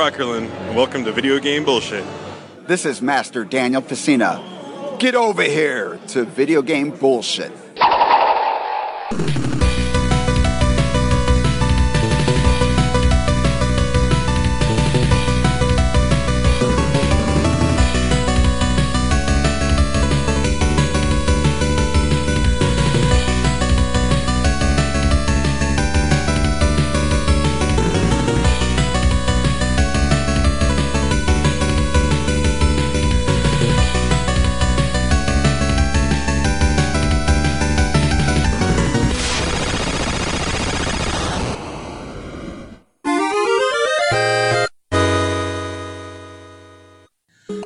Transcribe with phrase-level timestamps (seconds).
[0.00, 2.02] and welcome to Video Game Bullshit.
[2.66, 4.98] This is Master Daniel Facina.
[4.98, 7.52] Get over here to Video Game Bullshit.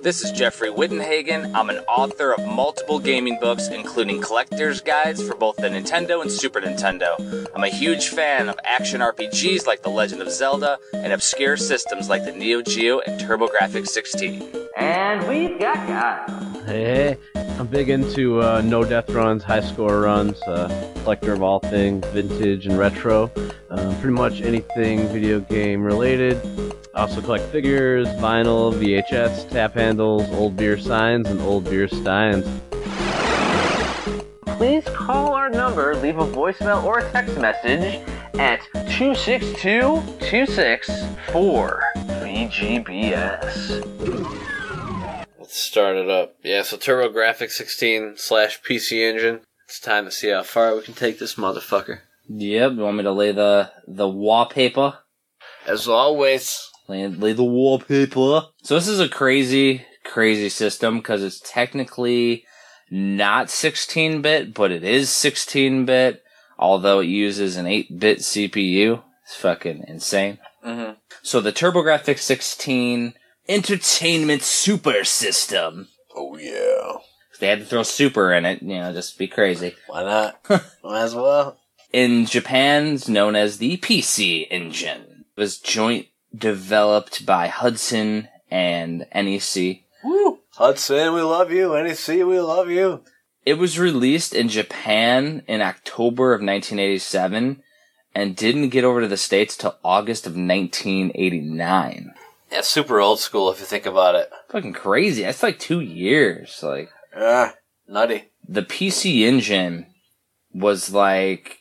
[0.07, 1.53] This is Jeffrey Wittenhagen.
[1.53, 6.31] I'm an author of multiple gaming books, including collector's guides for both the Nintendo and
[6.31, 7.51] Super Nintendo.
[7.53, 12.09] I'm a huge fan of action RPGs like The Legend of Zelda and obscure systems
[12.09, 14.49] like the Neo Geo and TurboGrafx 16.
[14.77, 16.56] And we've got Kyle.
[16.67, 17.17] Hey.
[17.61, 20.67] I'm big into uh, no death runs, high score runs, uh,
[21.05, 23.31] collector of all things vintage and retro.
[23.71, 26.45] Uh, pretty much anything video game related.
[26.93, 32.45] I also collect figures, vinyl, VHS, tap handles, old beer signs, and old beer steins.
[34.59, 38.01] Please call our number, leave a voicemail or a text message
[38.41, 41.83] at 262 264
[42.25, 44.56] VGBS.
[45.47, 46.35] Let's start it up.
[46.43, 49.43] Yeah, so TurboGrafx 16 slash PC Engine.
[49.67, 52.01] It's time to see how far we can take this motherfucker.
[52.29, 54.99] Yep, you want me to lay the the wallpaper?
[55.65, 58.47] As always, Lay, lay the wallpaper.
[58.65, 62.45] So this is a crazy, crazy system because it's technically
[62.91, 66.25] not 16-bit, but it is 16-bit,
[66.59, 69.01] although it uses an 8-bit CPU.
[69.23, 70.39] It's fucking insane.
[70.67, 70.95] mm-hmm.
[71.23, 73.15] So the TurboGrafx 16
[73.49, 75.89] Entertainment Super System.
[76.15, 76.99] oh yeah.
[77.39, 79.75] They had to throw super in it, you know, just to be crazy.
[79.89, 80.41] Why not?
[80.83, 81.59] Might as well.
[81.93, 85.27] In Japan's known as the PC Engine.
[85.37, 89.81] It was joint developed by Hudson and NEC.
[90.03, 90.39] Woo!
[90.55, 91.75] Hudson, we love you.
[91.75, 93.03] NEC, we love you.
[93.45, 97.63] It was released in Japan in October of 1987
[98.15, 102.15] and didn't get over to the States till August of 1989.
[102.51, 104.31] Yeah, super old school if you think about it.
[104.51, 105.23] Fucking crazy.
[105.23, 106.61] That's like two years.
[106.63, 107.55] Like, Ah,
[107.89, 108.31] nutty.
[108.49, 109.87] the PC Engine
[110.53, 111.59] was like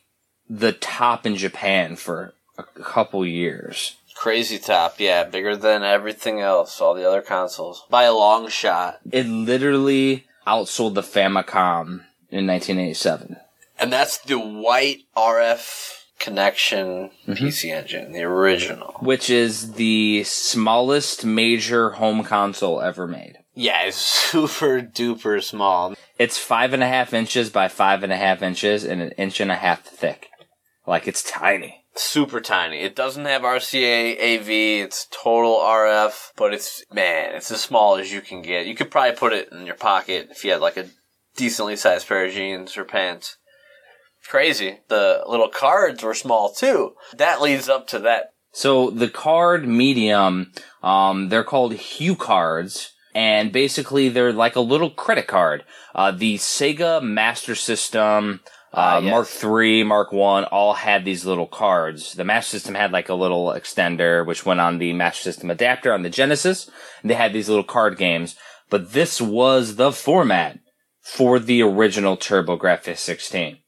[0.50, 3.96] the top in Japan for a couple years.
[4.16, 7.84] Crazy top, yeah, bigger than everything else, all the other consoles.
[7.90, 9.00] By a long shot.
[9.12, 13.36] It literally outsold the Famicom in 1987.
[13.78, 17.34] And that's the white RF connection mm-hmm.
[17.34, 18.96] PC engine, the original.
[19.02, 23.38] which is the smallest major home console ever made.
[23.54, 23.98] Yeah, it's
[24.32, 25.96] super duper small.
[26.18, 29.40] It's five and a half inches by five and a half inches and an inch
[29.40, 30.30] and a half thick.
[30.88, 31.84] Like it's tiny.
[31.96, 32.82] Super tiny.
[32.82, 34.50] It doesn't have RCA AV,
[34.84, 38.66] it's total RF, but it's, man, it's as small as you can get.
[38.66, 40.90] You could probably put it in your pocket if you had like a
[41.38, 43.38] decently sized pair of jeans or pants.
[44.28, 44.80] Crazy.
[44.88, 46.94] The little cards were small too.
[47.16, 48.34] That leads up to that.
[48.52, 55.28] So the card medium, um, they're called HuCards, and basically they're like a little credit
[55.28, 55.64] card.
[55.94, 58.40] Uh, the Sega Master System,
[58.78, 59.12] Ah, uh, yes.
[59.42, 62.14] Mark III, Mark One, all had these little cards.
[62.14, 65.94] The Master System had like a little extender, which went on the Master System adapter
[65.94, 66.70] on the Genesis.
[67.02, 68.36] And they had these little card games,
[68.70, 70.60] but this was the format
[71.00, 73.60] for the original TurboGrafx 16.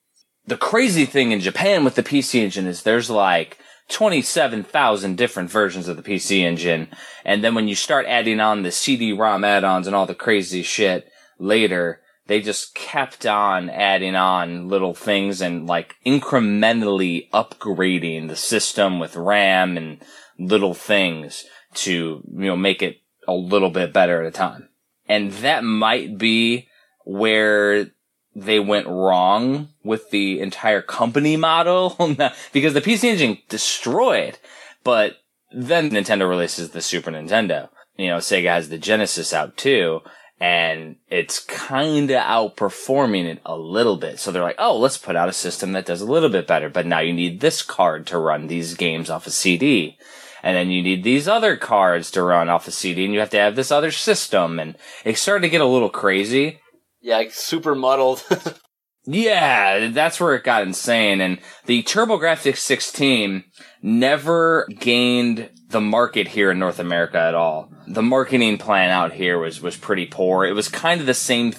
[0.47, 3.57] The crazy thing in Japan with the PC Engine is there's like
[3.89, 6.87] 27,000 different versions of the PC Engine.
[7.25, 11.09] And then when you start adding on the CD-ROM add-ons and all the crazy shit
[11.37, 18.99] later, they just kept on adding on little things and like incrementally upgrading the system
[18.99, 20.01] with RAM and
[20.39, 22.97] little things to, you know, make it
[23.27, 24.69] a little bit better at a time.
[25.09, 26.67] And that might be
[27.05, 27.91] where
[28.37, 31.95] they went wrong with the entire company model
[32.53, 34.37] because the PC Engine destroyed,
[34.83, 35.17] but
[35.51, 37.69] then Nintendo releases the Super Nintendo.
[37.97, 40.01] You know, Sega has the Genesis out too,
[40.39, 44.19] and it's kinda outperforming it a little bit.
[44.19, 46.69] So they're like, oh, let's put out a system that does a little bit better,
[46.69, 49.97] but now you need this card to run these games off a CD.
[50.43, 53.31] And then you need these other cards to run off a CD, and you have
[53.31, 56.59] to have this other system, and it started to get a little crazy.
[57.01, 58.23] Yeah, like super muddled.
[59.09, 61.21] Yeah, that's where it got insane.
[61.21, 63.45] And the TurboGrafx 16
[63.81, 67.71] never gained the market here in North America at all.
[67.87, 70.45] The marketing plan out here was, was pretty poor.
[70.45, 71.53] It was kind of the same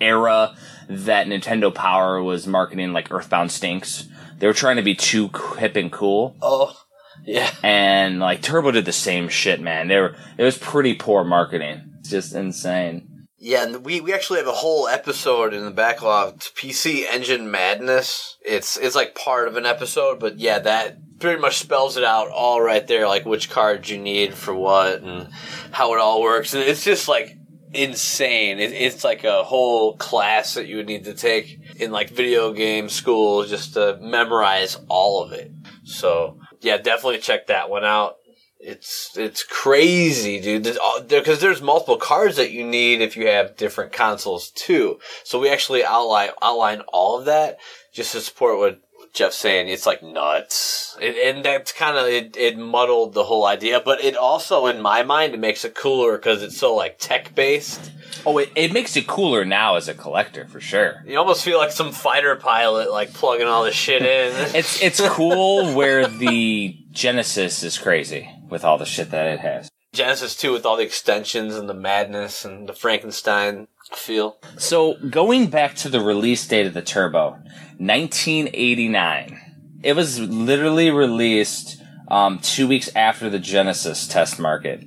[0.00, 0.56] era
[0.88, 4.08] that Nintendo Power was marketing like Earthbound Stinks.
[4.38, 5.28] They were trying to be too
[5.58, 6.38] hip and cool.
[6.40, 6.74] Oh,
[7.22, 7.50] yeah.
[7.62, 9.88] And like Turbo did the same shit, man.
[9.88, 11.96] They were, it was pretty poor marketing.
[11.98, 13.17] It's just insane.
[13.40, 16.40] Yeah, and we, we actually have a whole episode in the backlog.
[16.40, 18.36] PC Engine Madness.
[18.44, 22.30] It's it's like part of an episode, but yeah, that pretty much spells it out
[22.30, 25.28] all right there, like which cards you need for what and
[25.70, 26.54] how it all works.
[26.54, 27.36] And it's just like
[27.72, 28.58] insane.
[28.58, 32.52] It, it's like a whole class that you would need to take in like video
[32.52, 35.52] game school just to memorize all of it.
[35.84, 38.16] So yeah, definitely check that one out.
[38.60, 40.76] It's it's crazy, dude.
[41.08, 44.98] Because there's multiple cards that you need if you have different consoles too.
[45.22, 47.58] So we actually outline outline all of that
[47.92, 48.80] just to support what
[49.12, 49.68] Jeff's saying.
[49.68, 52.58] It's like nuts, it, and that's kind of it, it.
[52.58, 56.42] muddled the whole idea, but it also, in my mind, it makes it cooler because
[56.42, 57.92] it's so like tech based.
[58.26, 61.02] Oh, it, it makes it cooler now as a collector for sure.
[61.06, 64.32] You almost feel like some fighter pilot, like plugging all this shit in.
[64.54, 69.70] it's it's cool where the Genesis is crazy with all the shit that it has.
[69.92, 74.38] Genesis 2 with all the extensions and the madness and the Frankenstein feel.
[74.58, 77.30] So, going back to the release date of the Turbo,
[77.78, 79.40] 1989.
[79.82, 84.84] It was literally released um, two weeks after the Genesis test market.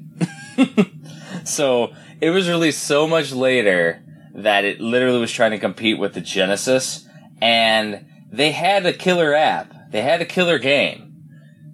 [1.46, 4.04] so, it was released so much later
[4.36, 7.08] that it literally was trying to compete with the Genesis,
[7.42, 9.74] and they had a killer app.
[9.92, 11.11] They had a killer game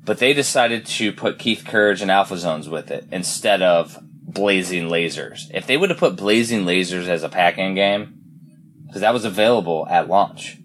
[0.08, 4.88] but they decided to put Keith Courage and Alpha Zones with it instead of Blazing
[4.88, 5.52] Lasers.
[5.54, 8.14] If they would have put Blazing Lasers as a pack-in game,
[8.88, 10.60] because that was available at launch,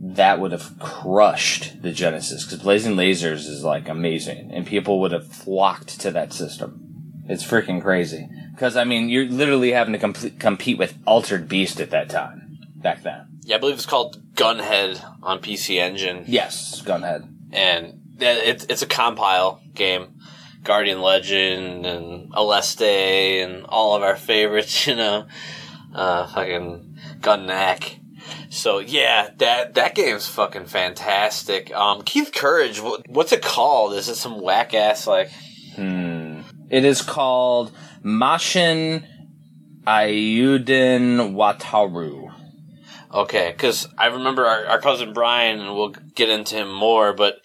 [0.00, 2.44] that would have crushed the Genesis.
[2.44, 7.24] Because Blazing Lasers is like amazing, and people would have flocked to that system.
[7.28, 8.28] It's freaking crazy.
[8.52, 12.58] Because I mean, you're literally having to comp- compete with Altered Beast at that time,
[12.76, 13.40] back then.
[13.42, 16.22] Yeah, I believe it's called Gunhead on PC Engine.
[16.28, 17.28] Yes, Gunhead.
[17.52, 20.20] And it's it's a compile game.
[20.62, 25.26] Guardian Legend and Aleste and all of our favorites, you know,
[25.94, 28.00] uh, fucking Gun-Nac.
[28.50, 31.72] So yeah, that that game's fucking fantastic.
[31.74, 33.94] Um, Keith Courage, what, what's it called?
[33.94, 35.30] Is it some whack ass like?
[35.76, 36.40] Hmm.
[36.68, 37.72] It is called
[38.02, 39.06] Mashin
[39.86, 42.32] Eiyuden Wataru.
[43.12, 47.36] Okay, because I remember our, our cousin Brian, and we'll get into him more, but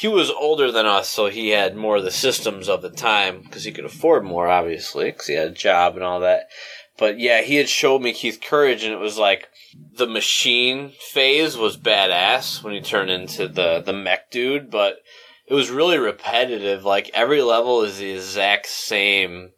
[0.00, 3.42] he was older than us, so he had more of the systems of the time
[3.42, 6.48] because he could afford more, obviously, because he had a job and all that.
[6.96, 9.50] But yeah, he had showed me Keith Courage, and it was like
[9.98, 15.02] the machine phase was badass when he turned into the the mech dude, but
[15.46, 16.82] it was really repetitive.
[16.82, 19.50] Like every level is the exact same.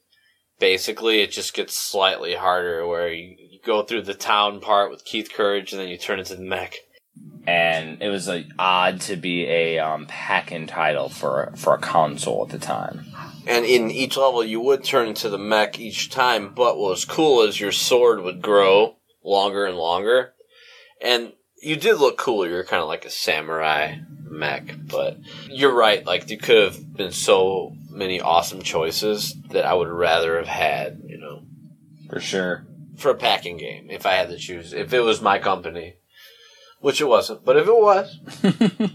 [0.58, 5.04] Basically, it just gets slightly harder where you, you go through the town part with
[5.04, 6.74] Keith Courage, and then you turn into the mech
[7.46, 12.44] and it was like odd to be a um, pack-in title for for a console
[12.44, 13.06] at the time.
[13.46, 16.54] And in each level, you would turn into the mech each time.
[16.54, 20.34] But what was cool is your sword would grow longer and longer,
[21.00, 22.46] and you did look cool.
[22.46, 26.06] You're kind of like a samurai mech, but you're right.
[26.06, 31.02] Like there could have been so many awesome choices that I would rather have had.
[31.06, 31.42] You know,
[32.08, 32.66] for sure.
[32.96, 35.96] For a pack-in game, if I had to choose, if it was my company,
[36.82, 37.44] which it wasn't.
[37.44, 38.18] But if it was,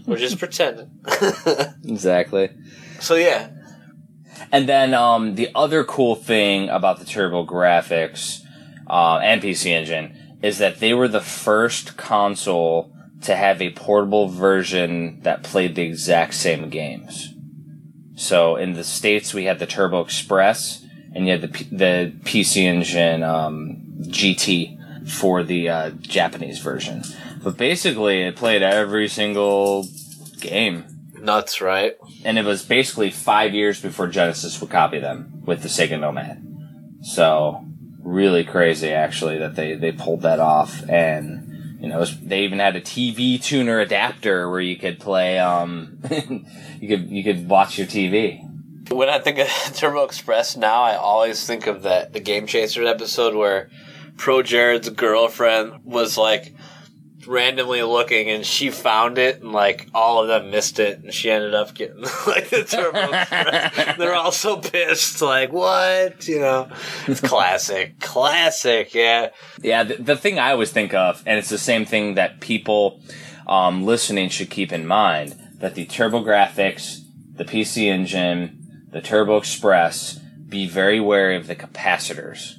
[0.06, 0.90] we're just pretending.
[1.84, 2.50] exactly.
[3.00, 3.50] So yeah.
[4.52, 8.42] And then um, the other cool thing about the TurboGrafx
[8.88, 14.28] uh, and PC Engine is that they were the first console to have a portable
[14.28, 17.34] version that played the exact same games.
[18.14, 22.12] So in the states, we had the Turbo Express, and you had the P- the
[22.24, 27.02] PC Engine um, GT for the uh, Japanese version.
[27.42, 29.86] But basically, it played every single
[30.40, 30.84] game.
[31.14, 31.96] Nuts, right?
[32.24, 36.44] And it was basically five years before Genesis would copy them with the Sega Nomad.
[37.02, 37.64] So,
[38.02, 40.88] really crazy, actually, that they, they pulled that off.
[40.88, 45.38] And, you know, was, they even had a TV tuner adapter where you could play,
[45.38, 45.98] um,
[46.80, 48.44] you could, you could watch your TV.
[48.90, 52.88] When I think of Turbo Express now, I always think of that, the Game Chasers
[52.88, 53.70] episode where
[54.16, 56.54] Pro Jared's girlfriend was like,
[57.28, 61.30] randomly looking, and she found it, and like all of them missed it, and she
[61.30, 66.26] ended up getting like the Turbo They're all so pissed, like what?
[66.26, 66.68] You know,
[67.06, 69.30] it's classic, classic, yeah.
[69.62, 73.00] Yeah, the, the thing I always think of, and it's the same thing that people
[73.46, 77.00] um, listening should keep in mind, that the TurboGrafx,
[77.34, 80.18] the PC Engine, the Turbo Express,
[80.48, 82.57] be very wary of the capacitors.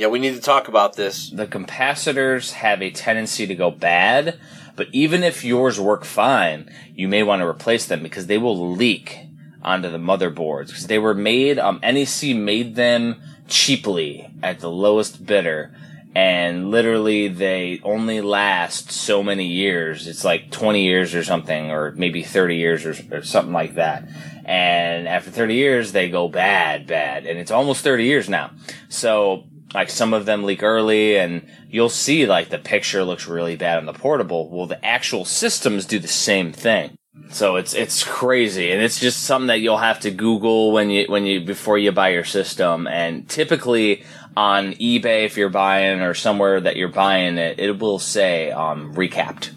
[0.00, 1.28] Yeah, we need to talk about this.
[1.28, 4.40] The capacitors have a tendency to go bad,
[4.74, 8.70] but even if yours work fine, you may want to replace them because they will
[8.70, 9.18] leak
[9.60, 10.68] onto the motherboards.
[10.68, 15.76] Because they were made, um, NEC made them cheaply at the lowest bidder,
[16.14, 20.06] and literally they only last so many years.
[20.06, 24.08] It's like 20 years or something, or maybe 30 years or, or something like that.
[24.46, 27.26] And after 30 years, they go bad, bad.
[27.26, 28.52] And it's almost 30 years now.
[28.88, 33.56] So, like some of them leak early and you'll see like the picture looks really
[33.56, 34.48] bad on the portable.
[34.50, 36.96] Well, the actual systems do the same thing.
[37.30, 41.06] So it's it's crazy, and it's just something that you'll have to Google when you
[41.08, 42.86] when you before you buy your system.
[42.88, 44.04] And typically
[44.36, 48.94] on eBay, if you're buying or somewhere that you're buying it, it will say um,
[48.94, 49.50] recapped.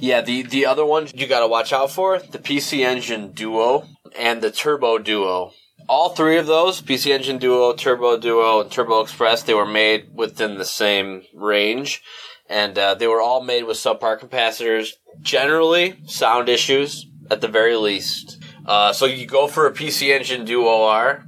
[0.00, 3.86] Yeah, the the other ones you got to watch out for the PC Engine Duo
[4.16, 5.52] and the Turbo Duo.
[5.88, 10.14] All three of those, PC Engine Duo, Turbo Duo, and Turbo Express, they were made
[10.14, 12.02] within the same range,
[12.48, 14.90] and uh, they were all made with subpar capacitors.
[15.20, 18.38] Generally, sound issues at the very least.
[18.66, 21.24] Uh, so you go for a PC Engine Duo R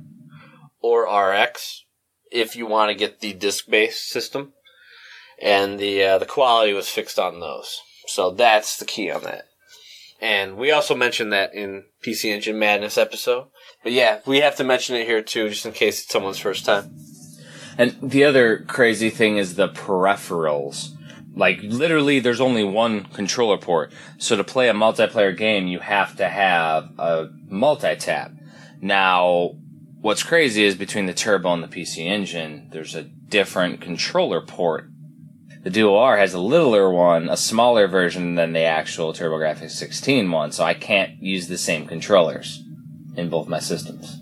[0.81, 1.85] or RX
[2.31, 4.53] if you want to get the disc-based system,
[5.41, 7.81] and the uh, the quality was fixed on those.
[8.07, 9.45] So that's the key on that.
[10.21, 13.47] And we also mentioned that in PC Engine Madness episode.
[13.83, 16.65] But yeah, we have to mention it here too, just in case it's someone's first
[16.65, 16.95] time.
[17.77, 20.95] And the other crazy thing is the peripherals.
[21.35, 23.93] Like literally, there's only one controller port.
[24.19, 28.33] So to play a multiplayer game, you have to have a multi-tap.
[28.81, 29.53] Now,
[30.01, 34.91] what's crazy is between the turbo and the PC engine, there's a different controller port.
[35.63, 40.31] The Duo R has a littler one, a smaller version than the actual TurboGrafx 16
[40.31, 42.65] one, so I can't use the same controllers
[43.19, 44.21] in both my systems.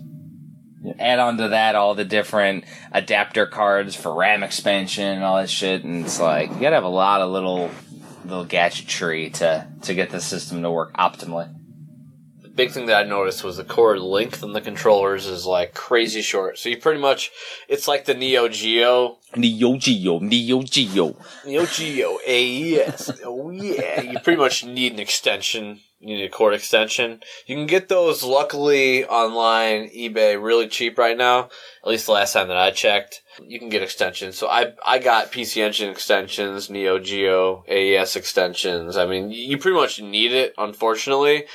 [0.99, 5.49] Add on to that all the different adapter cards for RAM expansion and all that
[5.49, 7.69] shit, and it's like you gotta have a lot of little
[8.25, 11.53] little gadgetry to to get the system to work optimally.
[12.41, 15.73] The big thing that I noticed was the cord length on the controllers is like
[15.73, 16.57] crazy short.
[16.57, 17.31] So you pretty much,
[17.67, 19.17] it's like the Neo Geo.
[19.37, 21.15] Neo Geo, Neo Geo.
[22.27, 23.21] AES.
[23.25, 24.01] oh yeah.
[24.01, 25.79] You pretty much need an extension.
[25.99, 27.21] You need a cord extension.
[27.47, 31.49] You can get those luckily online, eBay, really cheap right now.
[31.83, 33.23] At least the last time that I checked.
[33.41, 34.37] You can get extensions.
[34.37, 38.95] So I I got PC Engine extensions, Neo Geo AES extensions.
[38.97, 41.45] I mean, you pretty much need it, unfortunately.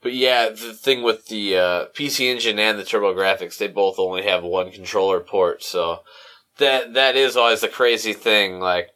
[0.00, 4.22] But yeah, the thing with the uh, PC Engine and the TurboGrafx, they both only
[4.22, 6.00] have one controller port, so
[6.58, 8.60] that that is always the crazy thing.
[8.60, 8.90] Like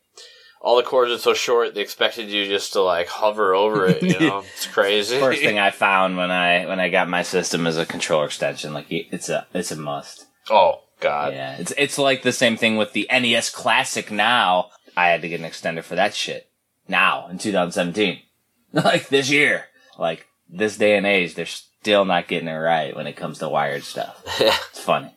[0.60, 4.02] all the cords are so short, they expected you just to like hover over it.
[4.02, 5.18] You know, it's crazy.
[5.18, 8.72] First thing I found when I when I got my system is a controller extension.
[8.74, 10.26] Like it's a it's a must.
[10.50, 14.10] oh God, Yeah, it's it's like the same thing with the NES Classic.
[14.10, 16.48] Now I had to get an extender for that shit.
[16.86, 18.20] Now in 2017,
[18.72, 19.64] like this year,
[19.98, 23.48] like this day and age, they're still not getting it right when it comes to
[23.48, 24.22] wired stuff.
[24.38, 25.12] it's funny.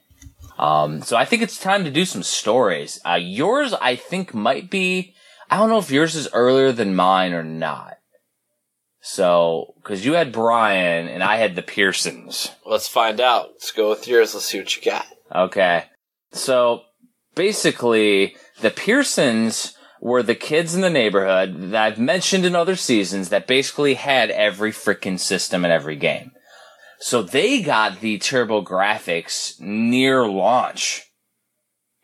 [0.57, 2.99] Um, so I think it's time to do some stories.
[3.05, 5.13] Uh, yours, I think, might be.
[5.49, 7.97] I don't know if yours is earlier than mine or not.
[9.01, 12.49] So, because you had Brian and I had the Pearsons.
[12.65, 13.49] Let's find out.
[13.51, 14.33] Let's go with yours.
[14.33, 15.05] Let's see what you got.
[15.33, 15.83] Okay.
[16.31, 16.81] So
[17.35, 23.29] basically, the Pearsons were the kids in the neighborhood that I've mentioned in other seasons
[23.29, 26.31] that basically had every freaking system in every game.
[26.99, 31.03] So they got the TurboGrafx near launch.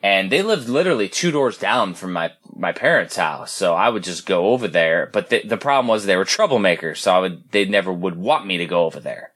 [0.03, 3.51] And they lived literally two doors down from my, my parents' house.
[3.51, 5.09] So I would just go over there.
[5.11, 6.97] But the, the problem was they were troublemakers.
[6.97, 9.31] So I would, they never would want me to go over there.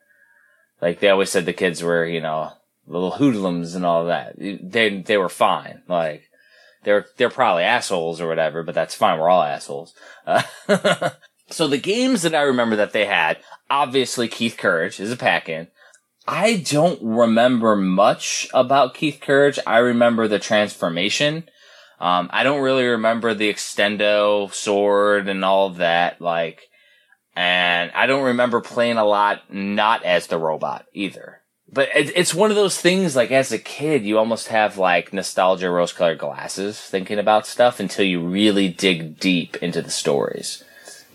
[0.82, 2.52] Like they always said the kids were, you know,
[2.88, 4.36] little hoodlums and all that.
[4.38, 5.84] They, they were fine.
[5.88, 6.24] Like,
[6.84, 9.20] they're, they're probably assholes or whatever, but that's fine.
[9.20, 9.94] We're all assholes.
[10.26, 10.44] Uh,
[11.50, 13.38] so the games that I remember that they had,
[13.70, 15.68] obviously Keith Courage is a pack-in.
[16.28, 19.60] I don't remember much about Keith Courage.
[19.68, 21.48] I remember the transformation.
[22.00, 26.20] Um, I don't really remember the extendo sword and all of that.
[26.20, 26.64] Like,
[27.36, 31.42] and I don't remember playing a lot not as the robot either.
[31.72, 35.14] but it, it's one of those things like as a kid you almost have like
[35.14, 40.64] nostalgia rose colored glasses thinking about stuff until you really dig deep into the stories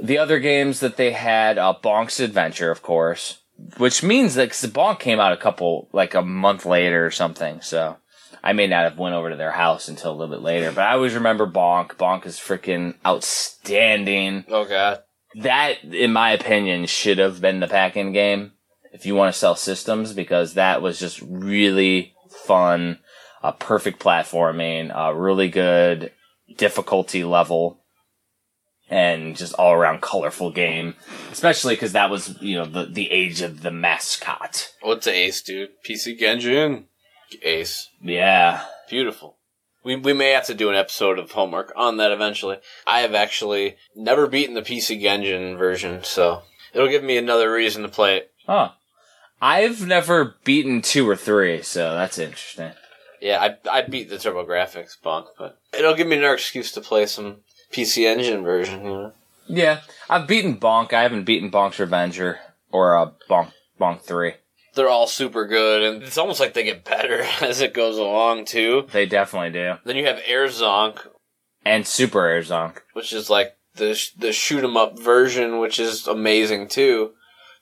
[0.03, 3.39] the other games that they had uh, bonk's adventure of course
[3.77, 7.11] which means that 'cause the bonk came out a couple like a month later or
[7.11, 7.97] something so
[8.43, 10.83] i may not have went over to their house until a little bit later but
[10.83, 11.89] i always remember bonk.
[11.97, 14.45] Bonk is freaking outstanding.
[14.49, 15.03] Oh god.
[15.37, 18.53] that, in my opinion, should have been the pack-in game
[18.93, 22.15] if you want to sell systems because that was just really
[22.47, 22.99] fun,
[23.43, 26.11] a perfect platforming, a really good
[26.57, 27.80] difficulty level,
[28.91, 30.97] and just all around colorful game.
[31.31, 34.73] Especially because that was you know the the age of the mascot.
[34.83, 35.71] What's Ace, dude?
[35.85, 36.85] PC Genjin.
[37.43, 37.89] Ace.
[38.03, 39.37] Yeah, Beautiful.
[39.85, 42.59] We, we may have to do an episode of homework on that eventually.
[42.87, 46.43] I have actually never beaten the PC Genjin version, so
[46.75, 48.33] it'll give me another reason to play it.
[48.47, 48.71] huh.
[49.41, 52.73] I've never beaten two or three, so that's interesting.
[53.23, 57.07] Yeah, I I beat the TurboGrafx Bonk, but it'll give me another excuse to play
[57.07, 57.37] some
[57.73, 58.85] PC Engine version.
[58.85, 59.13] You know.
[59.47, 60.93] Yeah, I've beaten Bonk.
[60.93, 62.39] I haven't beaten Bonk's Revenger
[62.71, 64.35] or uh, Bonk Bonk Three.
[64.75, 68.45] They're all super good, and it's almost like they get better as it goes along
[68.45, 68.87] too.
[68.93, 69.75] They definitely do.
[69.85, 71.01] Then you have Air Zonk,
[71.65, 72.79] And Super Air Zonk.
[72.93, 77.13] which is like the sh- the shoot 'em up version, which is amazing too,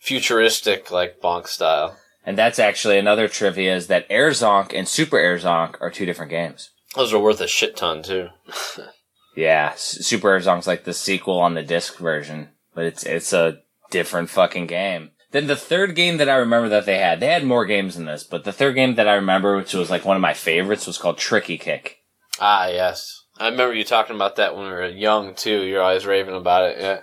[0.01, 1.97] futuristic like Bonk style.
[2.27, 6.05] And that's actually another trivia is that Air Zonk and Super Air Zonk are two
[6.05, 6.71] different games.
[6.95, 8.29] Those are worth a shit ton too.
[9.39, 13.59] Yeah, Super Air Zonk's like the sequel on the disc version, but it's it's a
[13.89, 15.13] different fucking game.
[15.31, 18.07] Then the third game that I remember that they had, they had more games than
[18.07, 20.89] this, but the third game that I remember, which was like one of my favorites,
[20.89, 21.99] was called Tricky Kick.
[22.41, 23.27] Ah, yes.
[23.39, 25.63] I remember you talking about that when we were young too.
[25.63, 26.79] You're always raving about it.
[26.81, 27.01] Yeah.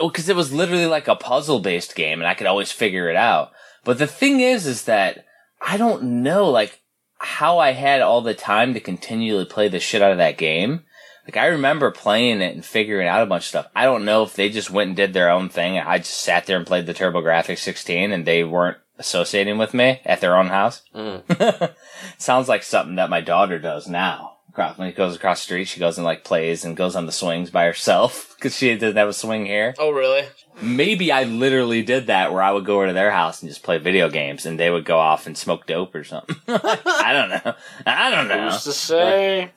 [0.00, 3.08] Well, because it was literally like a puzzle based game, and I could always figure
[3.08, 3.52] it out.
[3.84, 5.24] But the thing is, is that
[5.62, 6.80] I don't know, like,
[7.18, 10.82] how I had all the time to continually play the shit out of that game.
[11.28, 13.68] Like, I remember playing it and figuring out a bunch of stuff.
[13.76, 15.78] I don't know if they just went and did their own thing.
[15.78, 20.00] I just sat there and played the TurboGrafx 16, and they weren't associating with me
[20.06, 20.80] at their own house.
[20.94, 21.74] Mm.
[22.18, 24.36] Sounds like something that my daughter does now.
[24.74, 27.12] When she goes across the street, she goes and like plays and goes on the
[27.12, 30.24] swings by herself because she doesn't have a swing here Oh, really?
[30.60, 33.62] maybe I literally did that where I would go over to their house and just
[33.62, 36.34] play video games and they would go off and smoke dope or something.
[36.48, 37.54] I don't know.
[37.86, 38.50] I don't know.
[38.50, 39.52] Who's to say?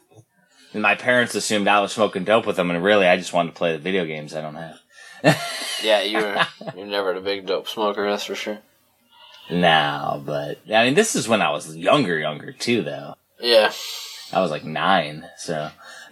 [0.73, 3.49] And my parents assumed I was smoking dope with them and really I just wanted
[3.49, 4.79] to play the video games I don't have.
[5.84, 6.36] Yeah, you're
[6.75, 8.60] you're never a big dope smoker, that's for sure.
[9.49, 13.15] No, but I mean, this is when I was younger, younger too, though.
[13.39, 13.71] Yeah.
[14.31, 15.71] I was like nine, so.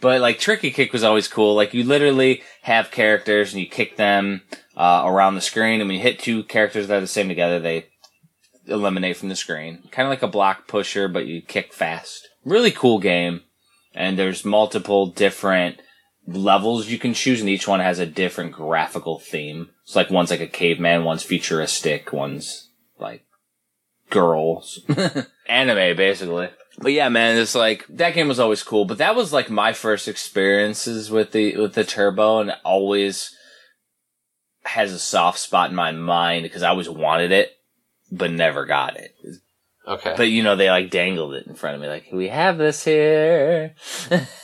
[0.00, 1.54] but like Tricky Kick was always cool.
[1.54, 4.42] Like you literally have characters and you kick them
[4.76, 7.58] uh, around the screen, and when you hit two characters that are the same together,
[7.58, 7.86] they
[8.66, 9.82] eliminate from the screen.
[9.90, 12.28] Kind of like a block pusher, but you kick fast.
[12.50, 13.42] Really cool game.
[13.94, 15.80] And there's multiple different
[16.26, 19.70] levels you can choose, and each one has a different graphical theme.
[19.84, 23.24] It's like one's like a caveman, one's futuristic, one's like
[24.10, 24.80] girls.
[25.48, 26.48] Anime, basically.
[26.78, 28.84] But yeah, man, it's like that game was always cool.
[28.84, 33.32] But that was like my first experiences with the with the turbo, and always
[34.64, 37.52] has a soft spot in my mind because I always wanted it,
[38.10, 39.14] but never got it.
[39.86, 40.14] Okay.
[40.16, 42.84] But you know, they like dangled it in front of me, like we have this
[42.84, 43.74] here.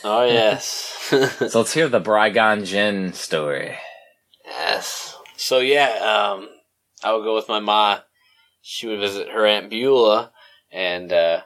[0.03, 0.73] oh yes.
[1.09, 3.77] so let's hear the Brygon Jin story.
[4.45, 5.15] yes.
[5.35, 6.49] So yeah, um
[7.03, 7.99] I would go with my ma.
[8.61, 10.31] She would visit her Aunt Beulah
[10.71, 11.41] and uh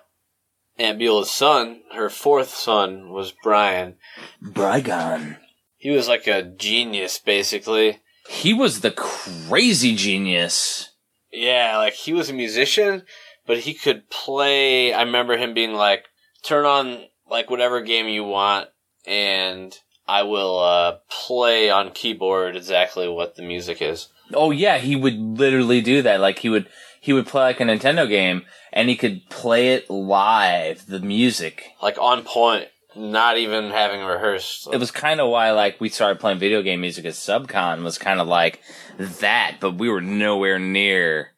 [0.79, 3.97] Aunt Beulah's son, her fourth son, was Brian.
[4.41, 5.37] Brygon.
[5.77, 7.99] He was like a genius basically.
[8.29, 10.91] He was the crazy genius.
[11.31, 13.03] Yeah, like he was a musician,
[13.45, 14.93] but he could play.
[14.93, 16.05] I remember him being like,
[16.43, 18.69] "Turn on like whatever game you want,
[19.05, 19.77] and
[20.07, 25.19] I will uh, play on keyboard exactly what the music is." Oh yeah, he would
[25.19, 26.19] literally do that.
[26.21, 26.67] Like he would
[26.99, 31.65] he would play like a Nintendo game and he could play it live, the music.
[31.81, 34.69] Like on point, not even having rehearsed.
[34.71, 37.97] It was kind of why like we started playing video game music at Subcon was
[37.97, 38.61] kind of like
[38.97, 41.30] that, but we were nowhere near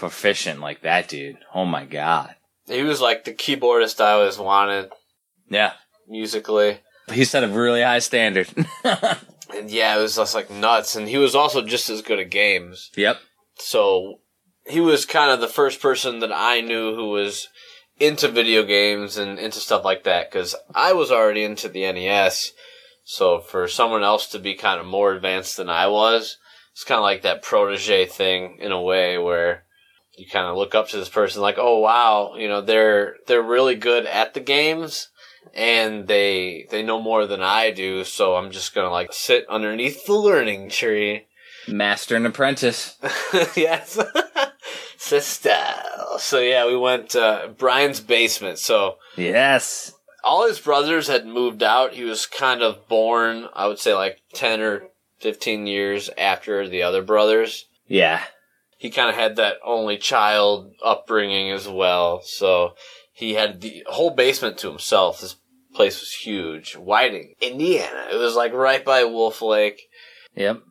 [0.00, 1.36] proficient like that dude.
[1.54, 2.34] Oh my god.
[2.66, 4.90] He was like the keyboardist I always wanted
[5.48, 5.74] Yeah.
[6.08, 6.80] musically.
[7.12, 8.48] He set a really high standard.
[9.52, 10.94] And yeah, it was just like nuts.
[10.94, 12.88] And he was also just as good at games.
[12.96, 13.18] yep.
[13.56, 14.20] So
[14.64, 17.48] he was kind of the first person that I knew who was
[17.98, 22.52] into video games and into stuff like that because I was already into the NES.
[23.02, 26.38] So for someone else to be kind of more advanced than I was,
[26.72, 29.64] it's kind of like that protege thing in a way where
[30.20, 33.42] you kind of look up to this person like, oh wow, you know, they're they're
[33.42, 35.08] really good at the games
[35.54, 40.04] and they they know more than I do, so I'm just gonna like sit underneath
[40.06, 41.26] the learning tree.
[41.68, 42.96] Master and apprentice.
[43.56, 43.98] yes.
[44.96, 45.56] Sister.
[46.18, 48.58] So yeah, we went uh, Brian's basement.
[48.58, 49.92] So Yes.
[50.24, 51.94] all his brothers had moved out.
[51.94, 54.82] He was kind of born, I would say like 10 or
[55.20, 57.66] 15 years after the other brothers.
[57.86, 58.22] Yeah.
[58.80, 62.22] He kind of had that only child upbringing as well.
[62.24, 62.76] So
[63.12, 65.20] he had the whole basement to himself.
[65.20, 65.36] This
[65.74, 66.76] place was huge.
[66.76, 68.06] Whiting, Indiana.
[68.10, 69.82] It was like right by Wolf Lake.
[70.34, 70.62] Yep.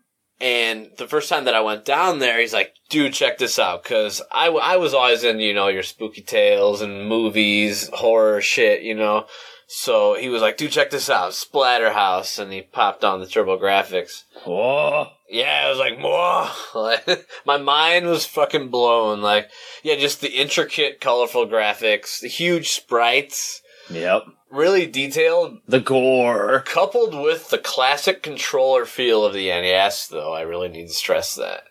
[0.41, 3.83] And the first time that I went down there, he's like, dude, check this out.
[3.83, 8.81] Cause I, I was always in, you know, your spooky tales and movies, horror shit,
[8.81, 9.27] you know.
[9.71, 11.33] So he was like, dude, check this out.
[11.33, 12.39] Splatterhouse.
[12.39, 14.23] And he popped on the TurboGrafx.
[14.47, 15.05] Oh.
[15.29, 16.49] Yeah, I was like, whoa.
[17.07, 19.21] Like, my mind was fucking blown.
[19.21, 19.47] Like,
[19.83, 24.23] yeah, just the intricate, colorful graphics, the huge sprites, Yep.
[24.49, 26.61] really detailed, The gore.
[26.65, 30.33] coupled with the classic controller feel of the NES, though.
[30.33, 31.65] I really need to stress that.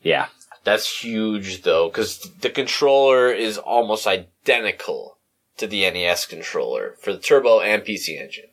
[0.00, 0.28] Yeah.
[0.64, 5.13] That's huge, though, because the controller is almost identical
[5.56, 8.46] to the NES controller for the Turbo and PC Engine.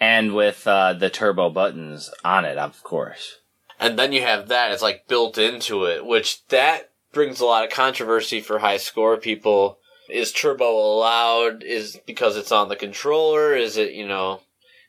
[0.00, 3.38] And with uh, the turbo buttons on it, of course.
[3.80, 7.64] And then you have that, it's like built into it, which that brings a lot
[7.64, 9.78] of controversy for high score people.
[10.10, 11.62] Is turbo allowed?
[11.62, 13.54] Is because it's on the controller?
[13.54, 14.40] Is it, you know,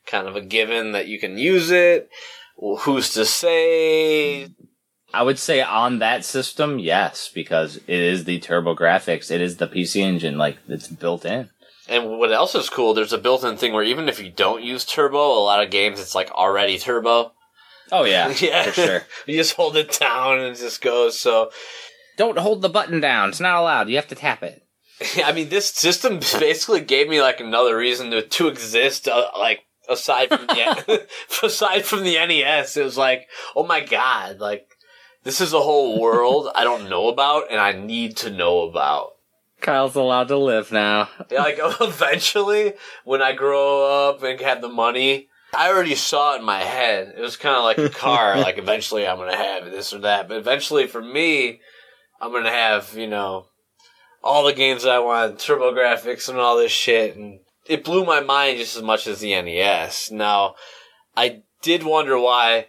[0.05, 2.09] kind of a given that you can use it?
[2.55, 4.49] Well, who's to say?
[5.13, 9.31] I would say on that system, yes, because it is the TurboGrafx.
[9.31, 11.49] It is the PC engine, like it's built in.
[11.89, 12.93] And what else is cool?
[12.93, 15.99] There's a built-in thing where even if you don't use turbo, a lot of games
[16.01, 17.31] it's like already turbo.
[17.91, 19.01] Oh yeah, Yeah, for sure.
[19.25, 21.17] you just hold it down and it just goes.
[21.17, 21.51] So,
[22.17, 23.29] Don't hold the button down.
[23.29, 23.87] It's not allowed.
[23.87, 24.63] You have to tap it.
[25.23, 29.07] I mean, this system basically gave me like another reason to to exist.
[29.07, 31.07] Uh, like aside from the
[31.43, 34.67] aside from the NES, it was like, oh my god, like
[35.27, 39.09] this is a whole world I don't know about and I need to know about.
[39.59, 41.09] Kyle's allowed to live now.
[41.29, 46.39] Yeah, like eventually, when I grow up and have the money, I already saw it
[46.39, 47.13] in my head.
[47.17, 48.37] It was kind of like a car.
[48.39, 50.29] like eventually, I'm gonna have this or that.
[50.29, 51.59] But eventually, for me,
[52.21, 53.47] I'm gonna have you know
[54.23, 57.17] all the games that I want, TurboGrafx and all this shit.
[57.17, 60.09] And it blew my mind just as much as the NES.
[60.09, 60.55] Now,
[61.17, 62.67] I did wonder why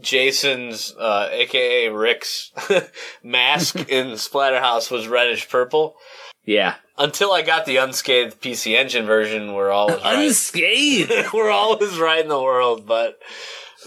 [0.00, 2.52] Jason's, uh, aka Rick's
[3.22, 5.96] mask in Splatterhouse was reddish purple
[6.44, 6.74] Yeah.
[6.98, 10.00] until I got the unscathed PC Engine version, where all was.
[10.04, 11.12] Unscathed.
[11.34, 13.18] we're all was right in the world, but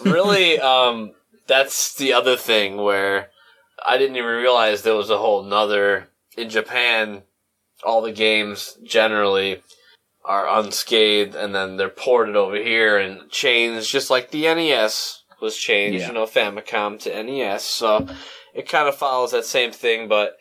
[0.03, 1.11] really, um,
[1.47, 3.29] that's the other thing where
[3.85, 7.23] I didn't even realize there was a whole nother in Japan.
[7.83, 9.61] All the games generally
[10.25, 15.57] are unscathed, and then they're ported over here and changed, just like the NES was
[15.57, 16.07] changed, Yeah.
[16.07, 17.63] you know, Famicom to NES.
[17.63, 18.07] So
[18.53, 20.37] it kind of follows that same thing, but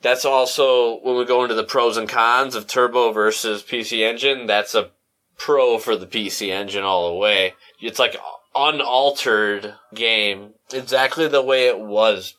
[0.00, 4.46] that's also when we go into the pros and cons of Turbo versus PC Engine.
[4.46, 4.90] That's a
[5.38, 7.54] pro for the PC Engine all the way.
[7.80, 8.16] It's like
[8.54, 12.34] unaltered game, exactly the way it was.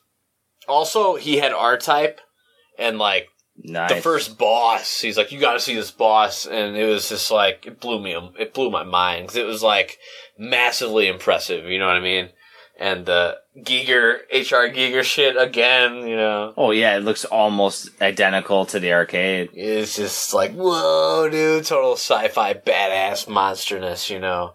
[0.67, 2.21] Also, he had R Type,
[2.77, 3.89] and like Nice.
[3.93, 7.29] the first boss, he's like, "You got to see this boss," and it was just
[7.29, 9.99] like it blew me, it blew my mind 'cause it was like
[10.37, 11.65] massively impressive.
[11.65, 12.29] You know what I mean?
[12.79, 16.53] And the Giger HR Giger shit again, you know.
[16.57, 19.49] Oh yeah, it looks almost identical to the arcade.
[19.53, 24.53] It's just like, whoa, dude, total sci-fi badass monsterness, you know.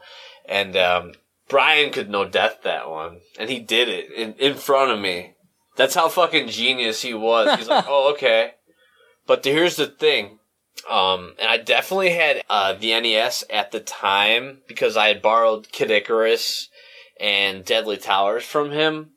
[0.49, 1.13] And um,
[1.49, 5.35] Brian could no death that one, and he did it in, in front of me.
[5.77, 7.57] That's how fucking genius he was.
[7.57, 8.55] He's like, oh, okay.
[9.27, 10.38] But here's the thing.
[10.89, 15.71] Um, and I definitely had uh, the NES at the time because I had borrowed
[15.73, 16.69] Kid Icarus
[17.21, 19.11] and Deadly Towers from him,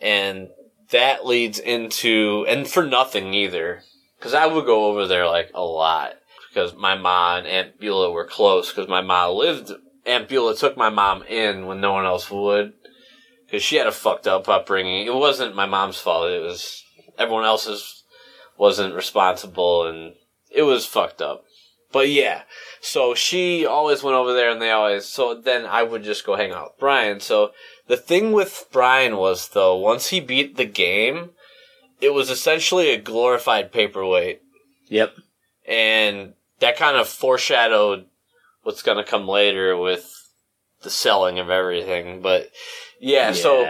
[0.00, 0.48] and
[0.90, 3.82] that leads into and for nothing either
[4.18, 6.14] because I would go over there like a lot
[6.48, 9.72] because my mom and Aunt Beulah were close because my mom lived.
[10.04, 12.72] Aunt Beulah took my mom in when no one else would
[13.46, 15.06] because she had a fucked up upbringing.
[15.06, 16.30] It wasn't my mom's fault.
[16.30, 16.84] It was
[17.18, 18.04] everyone else's
[18.56, 20.14] wasn't responsible and
[20.54, 21.44] it was fucked up.
[21.92, 22.42] But yeah,
[22.80, 26.36] so she always went over there and they always, so then I would just go
[26.36, 27.20] hang out with Brian.
[27.20, 27.50] So
[27.86, 31.30] the thing with Brian was though, once he beat the game,
[32.00, 34.40] it was essentially a glorified paperweight
[34.88, 35.14] Yep.
[35.66, 38.06] and that kind of foreshadowed
[38.62, 40.10] what's going to come later with
[40.82, 42.22] the selling of everything.
[42.22, 42.50] But
[43.00, 43.64] yeah, so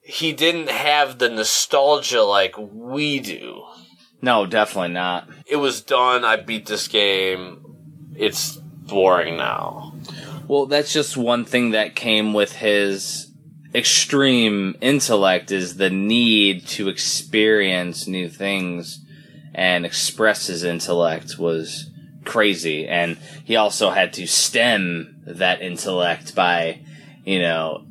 [0.00, 3.64] he didn't have the nostalgia like we do.
[4.22, 5.28] No, definitely not.
[5.46, 6.24] It was done.
[6.24, 7.62] I beat this game.
[8.16, 9.94] It's boring now.
[10.48, 13.30] Well, that's just one thing that came with his
[13.74, 19.04] extreme intellect is the need to experience new things
[19.54, 21.90] and express his intellect was
[22.24, 22.86] crazy.
[22.86, 26.80] And he also had to stem that intellect by,
[27.24, 27.86] you know,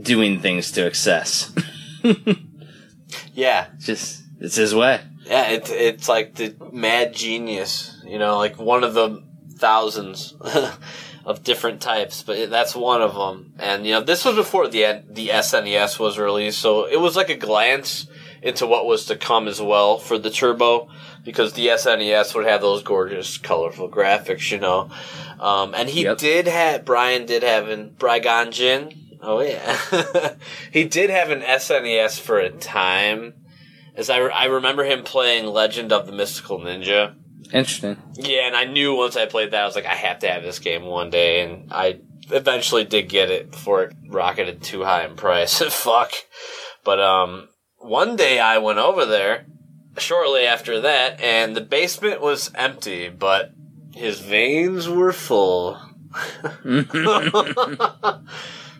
[0.00, 1.52] doing things to excess.
[3.34, 5.00] Yeah, just, it's his way.
[5.28, 5.48] Yeah.
[5.50, 8.00] It, it's like the mad genius.
[8.04, 9.22] You know, like one of the
[9.56, 10.34] thousands
[11.24, 13.52] of different types, but that's one of them.
[13.58, 17.28] And you know, this was before the the SNES was released, so it was like
[17.28, 18.06] a glance
[18.40, 20.88] into what was to come as well for the Turbo,
[21.24, 24.90] because the SNES would have those gorgeous, colorful graphics, you know.
[25.40, 26.18] Um, and he Yep.
[26.18, 28.92] did have Brian did have an Brigon Jin.
[29.20, 30.34] Oh yeah,
[30.72, 33.34] he did have an SNES for a time.
[33.98, 37.16] As I, I remember him playing Legend of the Mystical Ninja.
[37.52, 38.00] Interesting.
[38.14, 40.44] Yeah, and I knew once I played that, I was like, I have to have
[40.44, 41.98] this game one day, and I
[42.30, 45.58] eventually did get it before it rocketed too high in price.
[45.74, 46.12] Fuck.
[46.84, 49.46] But um, one day I went over there
[49.96, 53.50] shortly after that, and the basement was empty, but
[53.94, 55.76] his veins were full.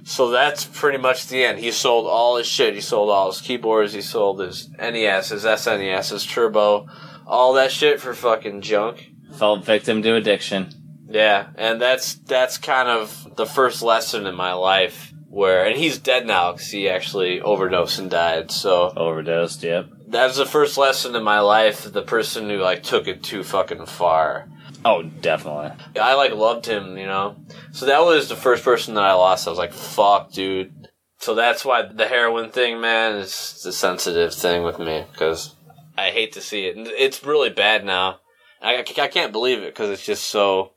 [0.09, 1.59] so that's pretty much the end.
[1.59, 2.75] He sold all his shit.
[2.75, 3.93] He sold all his keyboards.
[3.93, 6.89] He sold his NES, his SNES, his Turbo,
[7.27, 9.11] all that shit for fucking junk.
[9.37, 10.71] Fell victim to addiction.
[11.11, 15.99] Yeah, and that's that's kind of the first lesson in my life where, and he's
[15.99, 18.51] dead now because he actually overdosed and died.
[18.51, 19.91] So Overdosed, yep.
[20.07, 21.85] that was the first lesson in my life.
[21.85, 24.49] The person who like took it too fucking far.
[24.85, 25.73] Oh, definitely.
[26.01, 27.37] I like loved him, you know.
[27.73, 29.47] So that was the first person that I lost.
[29.47, 30.73] I was like, "Fuck, dude."
[31.19, 35.57] So that's why the heroin thing, man, is the sensitive thing with me because
[35.97, 36.77] I hate to see it.
[36.77, 38.21] It's really bad now.
[38.63, 40.73] I, I can't believe it because it's just so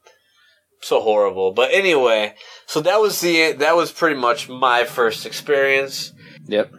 [0.81, 1.51] so horrible.
[1.51, 2.35] But anyway,
[2.65, 6.11] so that was the that was pretty much my first experience.
[6.47, 6.73] Yep.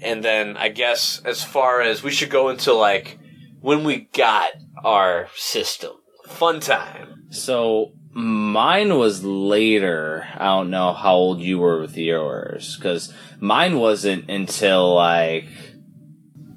[0.00, 3.18] And then I guess as far as we should go into like
[3.60, 4.50] when we got
[4.84, 5.92] our system,
[6.26, 7.26] fun time.
[7.30, 10.26] So mine was later.
[10.34, 15.48] I don't know how old you were with yours, because mine wasn't until like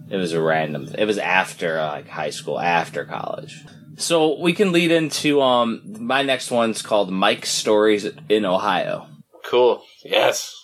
[0.10, 0.90] it was a random.
[0.98, 3.64] It was after like high school, after college.
[3.98, 9.08] So we can lead into um my next one's called Mike's Stories in Ohio.
[9.46, 9.84] Cool.
[10.04, 10.56] Yes.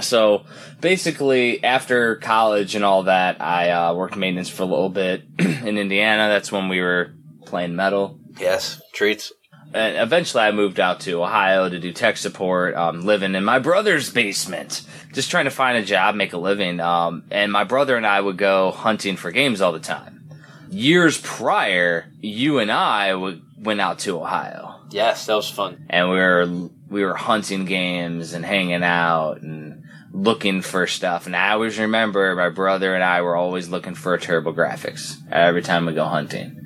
[0.00, 0.44] So
[0.80, 5.78] basically, after college and all that, I uh, worked maintenance for a little bit in
[5.78, 6.28] Indiana.
[6.28, 7.15] That's when we were
[7.46, 8.18] playing metal.
[8.38, 8.80] Yes.
[8.92, 9.32] Treats.
[9.72, 13.58] and eventually I moved out to Ohio to do tech support, um, living in my
[13.58, 14.82] brother's basement,
[15.12, 16.80] just trying to find a job, make a living.
[16.80, 20.28] Um, and my brother and I would go hunting for games all the time.
[20.70, 25.86] Years prior, you and I would, went out to Ohio Yes, that was fun.
[25.90, 31.26] and we were, we were hunting games and hanging out and looking for stuff.
[31.26, 35.86] And I always remember my brother and I were always looking for TurboGrafx every time
[35.86, 36.65] we go hunting.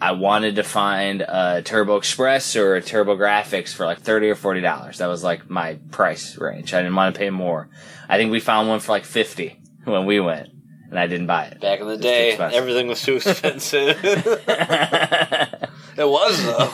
[0.00, 4.60] I wanted to find a Turbo Express or a TurboGrafx for like thirty or forty
[4.60, 4.98] dollars.
[4.98, 6.72] That was like my price range.
[6.72, 7.68] I didn't want to pay more.
[8.08, 10.48] I think we found one for like fifty when we went,
[10.88, 11.60] and I didn't buy it.
[11.60, 13.98] Back in the day, everything was too expensive.
[14.04, 15.58] it
[15.98, 16.72] was though.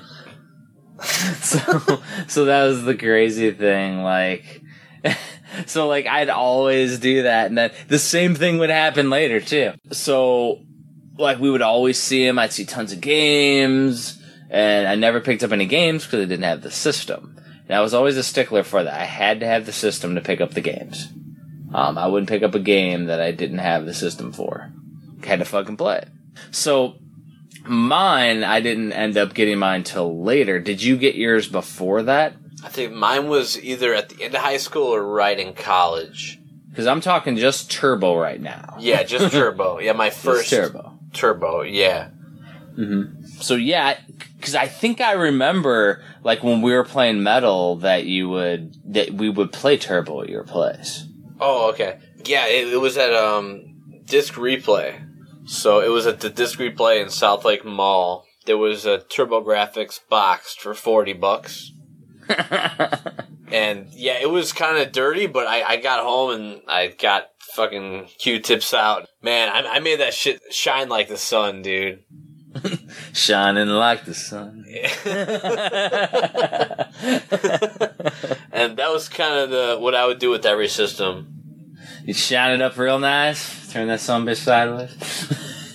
[1.02, 4.62] so so that was the crazy thing like
[5.66, 9.72] so like i'd always do that and then the same thing would happen later too
[9.90, 10.60] so
[11.20, 12.38] like we would always see him.
[12.38, 14.16] I'd see tons of games
[14.52, 17.36] and i never picked up any games because i didn't have the system.
[17.68, 19.00] And i was always a stickler for that.
[19.00, 21.08] I had to have the system to pick up the games.
[21.72, 24.72] Um, i wouldn't pick up a game that i didn't have the system for.
[25.24, 25.98] Had to fucking play.
[25.98, 26.08] It
[26.50, 26.96] so
[27.64, 30.58] mine i didn't end up getting mine till later.
[30.60, 32.34] Did you get yours before that?
[32.64, 36.40] I think mine was either at the end of high school or right in college.
[36.70, 38.76] because i'm talking just turbo right now.
[38.80, 39.78] Yeah, just turbo.
[39.78, 41.62] Yeah, my Just first turbo turbo.
[41.62, 42.08] Yeah.
[43.40, 43.98] so yeah
[44.38, 49.10] because i think i remember like when we were playing metal that you would that
[49.12, 51.04] we would play turbo at your place
[51.42, 51.98] Oh, okay.
[52.26, 54.94] Yeah, it, it was at um Disc Replay.
[55.46, 58.26] So it was at the Disc Replay in South Lake Mall.
[58.44, 61.72] There was a TurboGrafx boxed for forty bucks.
[63.52, 67.30] And yeah, it was kind of dirty, but I, I got home and I got
[67.54, 69.08] fucking Q-tips out.
[69.22, 72.04] Man, I, I made that shit shine like the sun, dude.
[73.12, 74.64] shining like the sun
[78.52, 81.32] and that was kind of the what I would do with every system.
[82.04, 84.90] you shine it up real nice turn that sun bitch sideways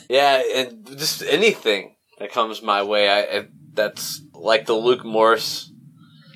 [0.09, 5.71] Yeah, and just anything that comes my way, I, I that's like the Luke Morse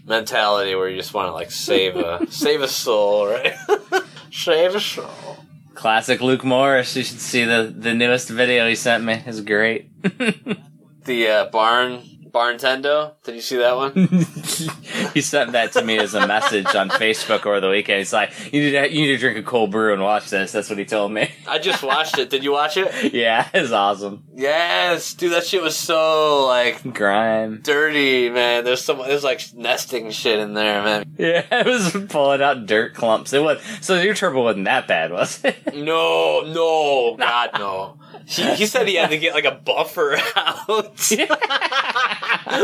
[0.10, 3.54] mentality where you just want to like save a save a soul, right?
[4.32, 5.38] save a soul.
[5.76, 6.95] Classic Luke Morris.
[6.98, 9.24] You should see the the newest video he sent me.
[9.26, 9.89] It's great.
[11.06, 13.13] The uh, barn Barntendo.
[13.24, 13.94] Did you see that one?
[15.13, 18.00] he sent that to me as a message on Facebook over the weekend.
[18.00, 20.52] He's like, "You need to, you need to drink a cold brew and watch this."
[20.52, 21.30] That's what he told me.
[21.48, 22.30] I just watched it.
[22.30, 23.13] Did you watch it?
[23.13, 24.24] yeah, it's awesome.
[24.36, 25.34] Yes, dude.
[25.34, 27.62] That shit was so like Grime.
[27.62, 28.63] dirty, man.
[28.63, 31.15] There's some there's like nesting shit in there, man.
[31.18, 33.34] Yeah, it was pulling out dirt clumps.
[33.34, 35.76] It was so your turbo wasn't that bad, was it?
[35.76, 38.00] No, no, God, no.
[38.30, 40.92] He, he said he had to get like a buffer out.
[41.12, 41.20] it's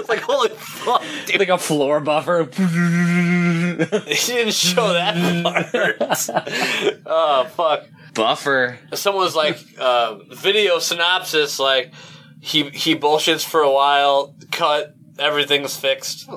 [0.08, 1.40] like holy fuck, dude.
[1.40, 2.48] like a floor buffer.
[3.76, 5.98] He didn't show that part.
[7.08, 7.88] oh fuck.
[8.14, 8.78] buffer.
[8.94, 11.92] Someone's like uh, video synopsis like
[12.42, 16.30] he he bullshits for a while, cut, everything's fixed.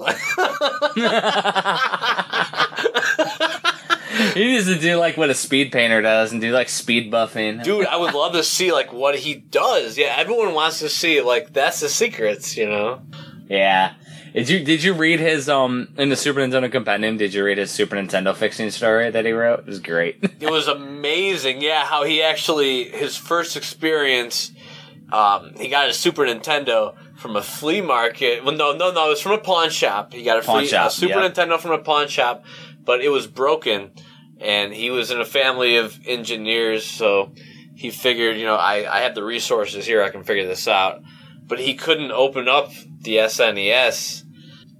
[4.35, 7.63] He needs to do like what a speed painter does and do like speed buffing.
[7.63, 9.99] Dude, I would love to see like what he does.
[9.99, 13.03] Yeah, everyone wants to see like that's the secrets, you know.
[13.49, 13.95] Yeah.
[14.35, 17.17] Did you did you read his um in the Super Nintendo Compendium?
[17.17, 19.61] Did you read his Super Nintendo fixing story that he wrote?
[19.61, 20.17] It was great.
[20.41, 21.61] It was amazing.
[21.61, 24.53] Yeah, how he actually his first experience.
[25.13, 28.45] Um, he got a Super Nintendo from a flea market.
[28.45, 30.13] Well, no, no, no, it was from a pawn shop.
[30.13, 31.29] He got a, Pawn flea, shop, a Super yeah.
[31.29, 32.45] Nintendo from a pawn shop,
[32.89, 33.91] but it was broken,
[34.41, 37.35] and he was in a family of engineers, so
[37.77, 41.03] he figured, you know, I, I have the resources here, I can figure this out.
[41.47, 42.71] But he couldn't open up
[43.03, 44.23] the SNES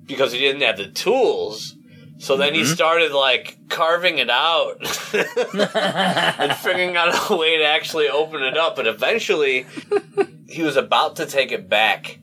[0.07, 1.77] because he didn't have the tools.
[2.17, 2.63] So then Mm-hmm.
[2.63, 4.79] he started like carving it out
[5.13, 8.75] and figuring out a way to actually open it up.
[8.75, 9.67] But eventually,
[10.49, 12.21] he was about to take it back,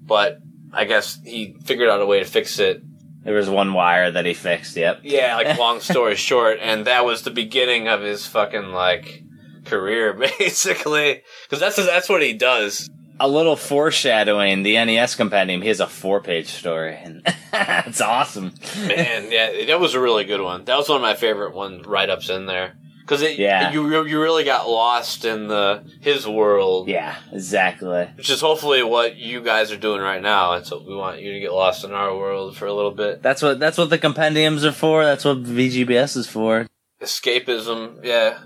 [0.00, 0.38] but
[0.72, 2.82] I guess he figured out a way to fix it.
[3.24, 4.76] There was one wire that he fixed.
[4.76, 5.00] Yep.
[5.02, 9.22] Yeah, like long story short, and that was the beginning of his fucking like
[9.64, 11.22] career, basically.
[11.44, 12.88] Because that's that's what he does.
[13.20, 14.64] A little foreshadowing.
[14.64, 15.62] The NES Compendium.
[15.62, 18.52] He has a four page story, and it's awesome.
[18.76, 20.64] Man, yeah, that was a really good one.
[20.64, 22.76] That was one of my favorite one write ups in there.
[23.04, 23.70] Because Yeah.
[23.72, 28.08] you you really got lost in the his world, Yeah, exactly.
[28.16, 30.54] which is hopefully what you guys are doing right now.
[30.54, 33.22] That's what we want you to get lost in our world for a little bit.
[33.22, 35.04] That's what that's what the compendiums are for.
[35.04, 36.66] That's what VGBS is for.
[37.02, 38.38] Escapism, yeah.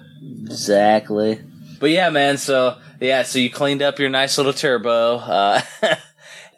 [0.46, 1.40] Exactly.
[1.78, 2.36] But yeah, man.
[2.38, 5.18] So yeah, so you cleaned up your nice little turbo.
[5.18, 5.60] Uh,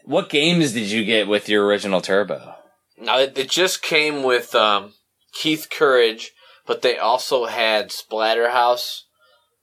[0.05, 2.55] what games did you get with your original turbo?
[2.99, 4.95] Now it, it just came with um,
[5.33, 6.33] Keith Courage,
[6.71, 9.01] but they also had Splatterhouse.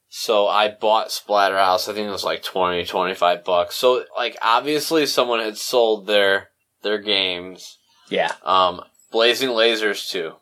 [0.09, 1.87] So I bought Splatterhouse.
[1.87, 3.77] I think it was like 20, 25 bucks.
[3.77, 6.49] So like obviously someone had sold their
[6.83, 7.77] their games.
[8.09, 8.33] Yeah.
[8.43, 10.33] Um, Blazing Lasers too.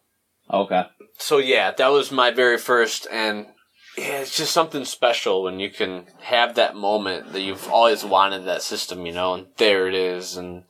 [0.52, 0.86] Okay.
[1.20, 3.46] So yeah, that was my very first, and
[3.96, 8.46] yeah, it's just something special when you can have that moment that you've always wanted
[8.46, 10.64] that system, you know, and there it is, and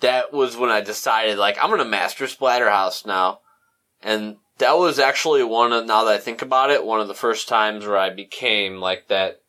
[0.00, 3.38] that was when I decided like I'm gonna master Splatterhouse now,
[4.02, 7.14] and that was actually one of now that I think about it, one of the
[7.14, 9.40] first times where I became like that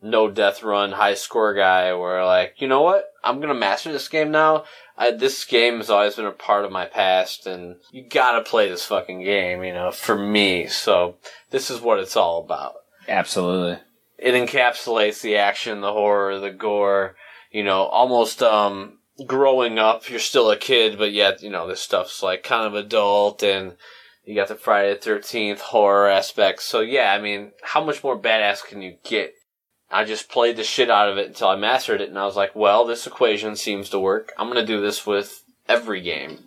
[0.00, 4.08] no death run high score guy, where like you know what, I'm gonna master this
[4.08, 4.64] game now.
[4.96, 8.68] I, this game has always been a part of my past, and you gotta play
[8.68, 10.66] this fucking game, you know, for me.
[10.66, 11.16] So
[11.50, 12.74] this is what it's all about.
[13.06, 13.78] Absolutely.
[14.18, 17.16] It encapsulates the action, the horror, the gore.
[17.50, 20.10] You know, almost um, growing up.
[20.10, 23.76] You're still a kid, but yet you know this stuff's like kind of adult, and
[24.28, 26.62] you got the Friday the Thirteenth horror aspect.
[26.62, 29.32] So yeah, I mean, how much more badass can you get?
[29.90, 32.36] I just played the shit out of it until I mastered it, and I was
[32.36, 34.32] like, well, this equation seems to work.
[34.36, 36.40] I'm gonna do this with every game.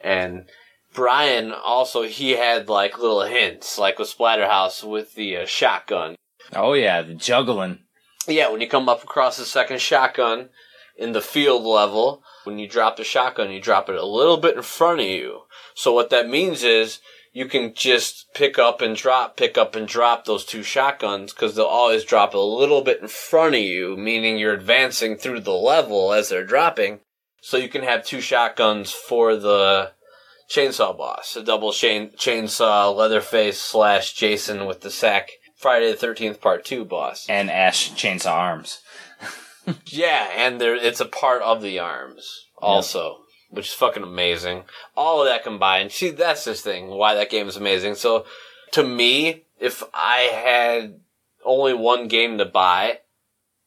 [0.00, 0.46] And
[0.94, 6.16] Brian also, he had like little hints, like with Splatterhouse with the uh, shotgun.
[6.54, 7.80] Oh yeah, the juggling.
[8.26, 10.48] Yeah, when you come up across the second shotgun
[10.96, 14.56] in the field level, when you drop the shotgun, you drop it a little bit
[14.56, 15.42] in front of you.
[15.74, 17.00] So what that means is
[17.32, 21.56] you can just pick up and drop, pick up and drop those two shotguns because
[21.56, 25.52] they'll always drop a little bit in front of you, meaning you're advancing through the
[25.52, 27.00] level as they're dropping.
[27.40, 29.92] So you can have two shotguns for the
[30.48, 36.40] chainsaw boss, a double chain chainsaw Leatherface slash Jason with the sack Friday the Thirteenth
[36.40, 37.26] Part Two boss.
[37.28, 38.80] And Ash Chainsaw Arms.
[39.86, 43.23] Yeah, and there it's a part of the arms also,
[43.54, 44.64] which is fucking amazing.
[44.96, 45.92] All of that combined.
[45.92, 46.88] See, that's this thing.
[46.88, 47.94] Why that game is amazing.
[47.94, 48.26] So,
[48.72, 51.00] to me, if I had
[51.44, 52.98] only one game to buy,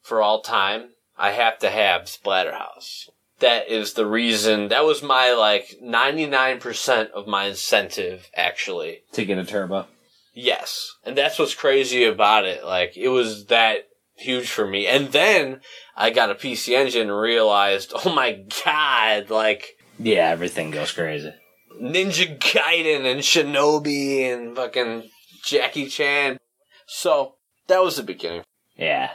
[0.08, 3.10] for all time, I have to have Splatterhouse.
[3.40, 4.68] That is the reason.
[4.68, 9.02] That was my like 99% of my incentive, actually.
[9.12, 9.86] To get a turbo.
[10.34, 10.96] Yes.
[11.04, 12.64] And that's what's crazy about it.
[12.64, 14.86] Like, it was that huge for me.
[14.86, 15.60] And then
[15.96, 21.32] I got a PC engine and realized, oh my god, like, Yeah, everything goes crazy.
[21.80, 25.10] Ninja Gaiden and Shinobi and fucking
[25.44, 26.38] Jackie Chan.
[26.86, 27.34] So,
[27.66, 28.42] that was the beginning.
[28.76, 29.10] Yeah.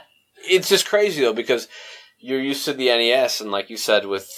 [0.48, 1.68] It's just crazy though because
[2.18, 4.30] you're used to the NES and like you said with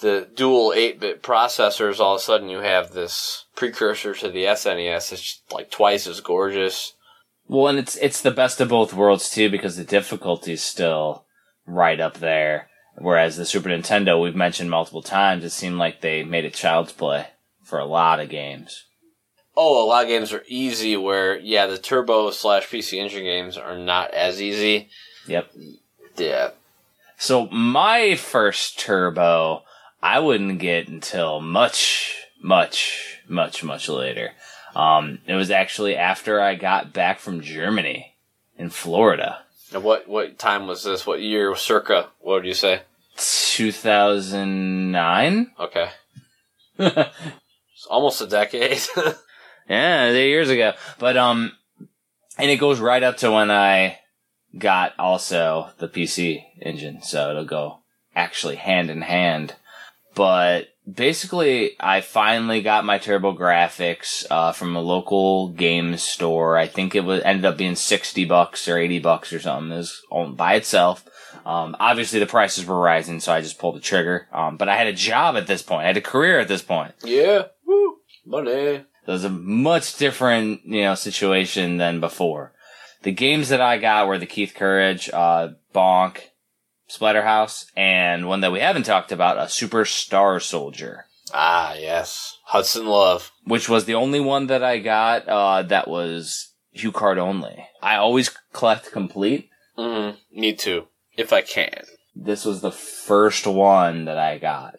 [0.00, 5.12] the dual 8-bit processors all of a sudden you have this precursor to the SNES
[5.12, 6.94] it's like twice as gorgeous.
[7.46, 11.26] Well, and it's it's the best of both worlds too because the difficulty's still
[11.66, 12.68] right up there.
[12.96, 16.92] Whereas the Super Nintendo, we've mentioned multiple times, it seemed like they made it child's
[16.92, 17.28] play
[17.62, 18.84] for a lot of games.
[19.56, 23.56] Oh, a lot of games are easy where yeah, the turbo slash PC Engine games
[23.56, 24.88] are not as easy.
[25.26, 25.52] Yep.
[26.16, 26.50] Yeah.
[27.16, 29.62] So my first turbo,
[30.02, 34.32] I wouldn't get until much, much, much, much later.
[34.74, 38.14] Um, it was actually after I got back from Germany
[38.56, 39.42] in Florida.
[39.74, 41.06] And what what time was this?
[41.06, 42.08] What year circa?
[42.20, 42.82] What would you say?
[43.16, 45.50] 2009?
[45.58, 45.90] Okay.
[47.74, 48.80] It's almost a decade.
[49.68, 50.72] Yeah, eight years ago.
[50.98, 51.52] But um,
[52.36, 54.00] and it goes right up to when I
[54.58, 57.78] got also the PC engine, so it'll go
[58.14, 59.54] actually hand in hand.
[60.14, 66.56] But basically, I finally got my TurboGrafx uh, from a local game store.
[66.56, 69.72] I think it was ended up being sixty bucks or eighty bucks or something.
[69.72, 71.08] It was on by itself.
[71.44, 74.28] Um, obviously, the prices were rising, so I just pulled the trigger.
[74.32, 75.82] Um, but I had a job at this point.
[75.82, 76.94] I had a career at this point.
[77.02, 77.46] yeah.
[77.66, 77.96] Woo.
[78.24, 78.50] Money.
[78.50, 82.52] It was a much different, you know, situation than before.
[83.02, 86.18] The games that I got were the Keith Courage, uh, Bonk,
[86.96, 92.36] Splatterhouse, and one that we haven't talked about, a Superstar Soldier, Ah, yes.
[92.44, 93.30] Hudson Love.
[93.44, 97.66] which was the only one that I got, uh, that was HuCard only.
[97.82, 99.48] I always collect complete.
[99.78, 100.88] Mm, me too.
[101.16, 101.84] If I can.
[102.14, 104.76] This was the first one that I got.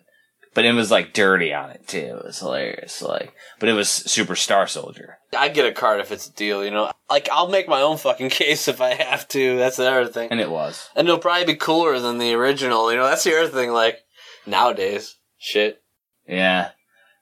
[0.54, 1.98] But it was like dirty on it too.
[2.20, 3.02] It was hilarious.
[3.02, 5.18] Like, but it was Super Star Soldier.
[5.36, 6.92] I get a card if it's a deal, you know?
[7.10, 9.58] Like, I'll make my own fucking case if I have to.
[9.58, 10.30] That's the other thing.
[10.32, 10.90] And it was.
[10.96, 13.06] And it'll probably be cooler than the original, you know?
[13.06, 14.00] That's the other thing, like,
[14.46, 15.16] nowadays.
[15.40, 15.82] Shit.
[16.28, 16.72] Yeah.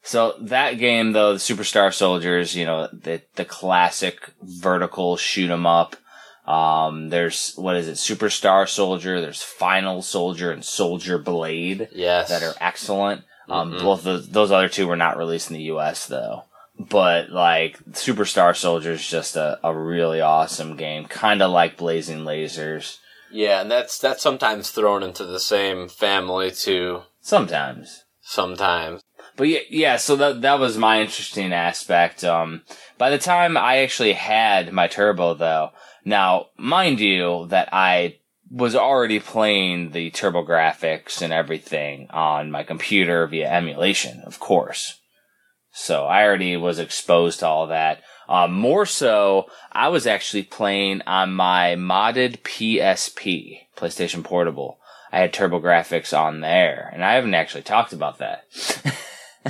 [0.04, 5.66] So that game though, the Superstar Soldiers, you know, the the classic vertical shoot 'em
[5.68, 5.96] up.
[6.52, 7.96] Um, there's what is it?
[7.96, 9.22] Superstar Soldier.
[9.22, 12.30] There's Final Soldier and Soldier Blade Yes.
[12.30, 13.24] that are excellent.
[13.50, 13.82] Um, Mhm.
[13.82, 16.06] both of those other two were not released in the U.S.
[16.06, 16.44] though.
[16.80, 22.20] But like Superstar Soldier is just a, a really awesome game, kind of like Blazing
[22.26, 22.98] Lasers.
[23.32, 27.04] Yeah, and that's, that's sometimes thrown into the same family, too.
[27.22, 28.04] Sometimes.
[28.22, 29.02] Sometimes.
[29.38, 32.24] But yeah, yeah, so that that was my interesting aspect.
[32.26, 32.64] Um,
[32.98, 35.72] by the time I actually had my turbo, though,
[36.04, 38.18] now mind you that I
[38.50, 45.00] was already playing the TurboGrafx and everything on my computer via emulation, of course.
[45.72, 48.02] So I already was exposed to all that.
[48.28, 54.80] Um, more so, I was actually playing on my modded PSP, PlayStation Portable.
[55.12, 58.46] I had TurboGrafx on there, and I haven't actually talked about that.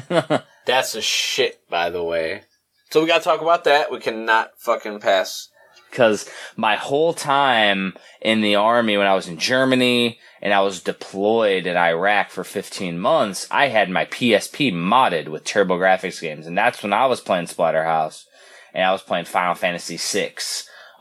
[0.66, 2.44] That's a shit, by the way.
[2.90, 3.92] So we gotta talk about that.
[3.92, 5.50] We cannot fucking pass.
[5.92, 10.82] Because my whole time in the army when I was in Germany and I was
[10.82, 16.58] deployed in Iraq for 15 months, I had my PSP modded with TurboGrafx games, and
[16.58, 18.26] that's when I was playing Splatterhouse.
[18.74, 20.34] And I was playing Final Fantasy VI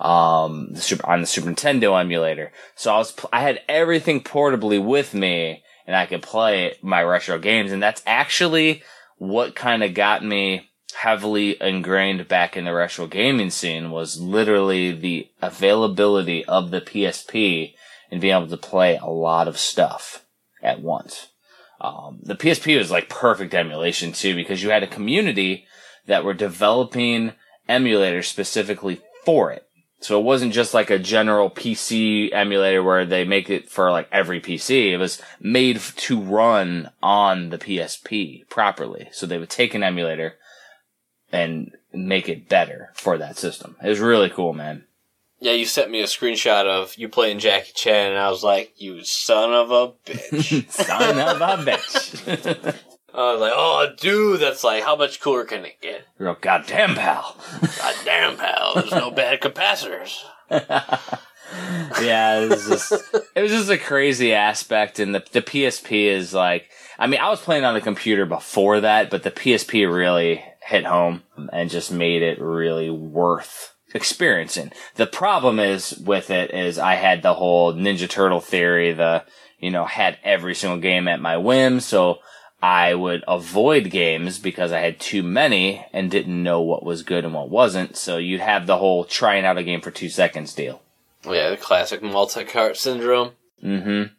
[0.01, 2.53] um, the super, on the Super Nintendo emulator.
[2.75, 7.39] So I was I had everything portably with me, and I could play my retro
[7.39, 8.83] games, and that's actually
[9.19, 14.93] what kind of got me heavily ingrained back in the retro gaming scene was literally
[14.93, 17.75] the availability of the PSP
[18.11, 20.25] and being able to play a lot of stuff
[20.63, 21.29] at once.
[21.81, 25.67] Um, the PSP was like perfect emulation too because you had a community
[26.07, 27.33] that were developing
[27.69, 29.67] emulators specifically for it.
[30.01, 34.09] So it wasn't just like a general PC emulator where they make it for like
[34.11, 34.93] every PC.
[34.93, 39.09] It was made to run on the PSP properly.
[39.13, 40.37] So they would take an emulator
[41.33, 43.77] and make it better for that system.
[43.83, 44.85] It was really cool, man.
[45.41, 48.75] Yeah, you sent me a screenshot of you playing Jackie Chan, and I was like,
[48.77, 52.77] "You son of a bitch!" Son of a bitch.
[53.15, 56.95] I was like, "Oh, dude, that's like, how much cooler can it get?" Real goddamn
[56.95, 57.37] pal.
[57.79, 60.15] Goddamn, pal, there's no bad capacitors.
[62.03, 62.93] yeah, it was just
[63.35, 66.69] it was just a crazy aspect, and the the PSP is like,
[66.99, 70.87] I mean, I was playing on the computer before that, but the PSP really hit
[70.87, 74.73] home and just made it really worth experiencing.
[74.95, 79.25] The problem is with it is I had the whole Ninja Turtle theory, the
[79.59, 82.19] you know had every single game at my whim, so.
[82.63, 87.25] I would avoid games because I had too many and didn't know what was good
[87.25, 87.97] and what wasn't.
[87.97, 90.83] So you'd have the whole trying out a game for two seconds deal.
[91.25, 93.31] Yeah, the classic multi-cart syndrome.
[93.65, 94.13] Mm-hmm.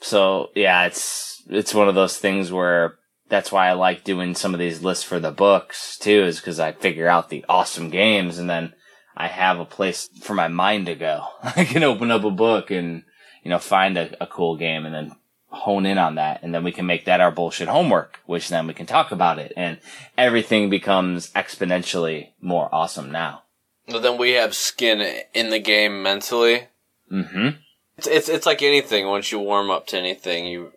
[0.00, 2.98] So yeah, it's it's one of those things where
[3.28, 6.58] that's why I like doing some of these lists for the books too, is because
[6.60, 8.72] I figure out the awesome games and then
[9.16, 11.24] I have a place for my mind to go.
[11.42, 13.04] I can open up a book and
[13.42, 15.12] you know find a, a cool game and then
[15.50, 18.66] hone in on that and then we can make that our bullshit homework which then
[18.66, 19.78] we can talk about it and
[20.18, 23.42] everything becomes exponentially more awesome now
[23.86, 26.68] But then we have skin in the game mentally.
[27.10, 27.56] mm-hmm
[27.96, 29.06] It's, it's it's like anything.
[29.06, 30.72] Once you warm up to anything, you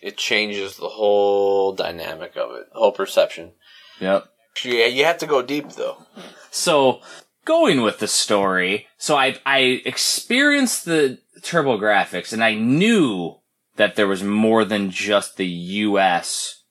[0.00, 3.52] it changes the whole dynamic of it, whole perception.
[4.00, 4.26] yep
[4.64, 6.06] Yeah, you have to go deep though.
[6.50, 7.00] So
[7.44, 13.36] going with the story, so I I experienced the TurboGrafx and I knew
[13.76, 16.64] that there was more than just the US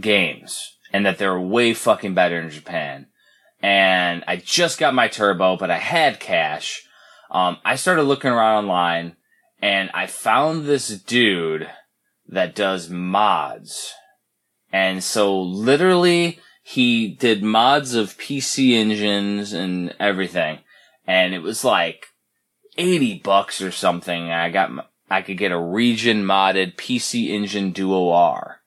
[0.00, 3.06] games and that they were way fucking better in Japan.
[3.60, 6.82] And I just got my Turbo, but I had cash.
[7.30, 9.16] Um, I started looking around online
[9.60, 11.68] and I found this dude
[12.28, 13.92] that does mods.
[14.72, 20.58] And so literally he did mods of PC engines and everything.
[21.06, 22.06] And it was like
[22.76, 24.30] 80 bucks or something.
[24.30, 24.70] I got,
[25.08, 28.56] I could get a region modded PC engine Duo R.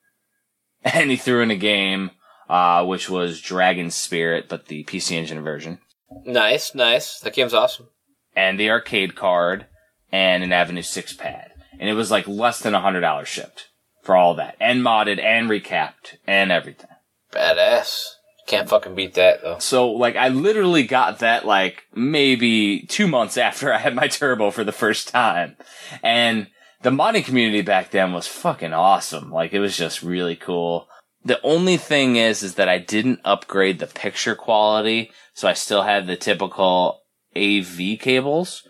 [0.84, 2.10] And he threw in a game,
[2.50, 5.78] uh, which was Dragon Spirit, but the PC engine version.
[6.26, 7.20] Nice, nice.
[7.20, 7.90] That game's awesome.
[8.36, 9.68] And the arcade card
[10.12, 11.51] and an Avenue 6 pad.
[11.82, 13.70] And it was like less than a hundred dollars shipped
[14.04, 14.56] for all that.
[14.60, 16.92] And modded and recapped and everything.
[17.34, 18.06] Badass.
[18.46, 19.58] Can't fucking beat that though.
[19.58, 24.52] So like I literally got that like maybe two months after I had my turbo
[24.52, 25.58] for the first time.
[26.04, 26.48] And
[26.84, 29.32] the modding community back then was fucking awesome.
[29.32, 30.88] Like it was just really cool.
[31.24, 35.12] The only thing is, is that I didn't upgrade the picture quality.
[35.34, 37.02] So I still had the typical
[37.36, 38.68] AV cables.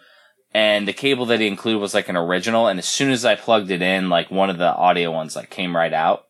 [0.53, 2.67] And the cable that he included was like an original.
[2.67, 5.49] And as soon as I plugged it in, like one of the audio ones like
[5.49, 6.27] came right out.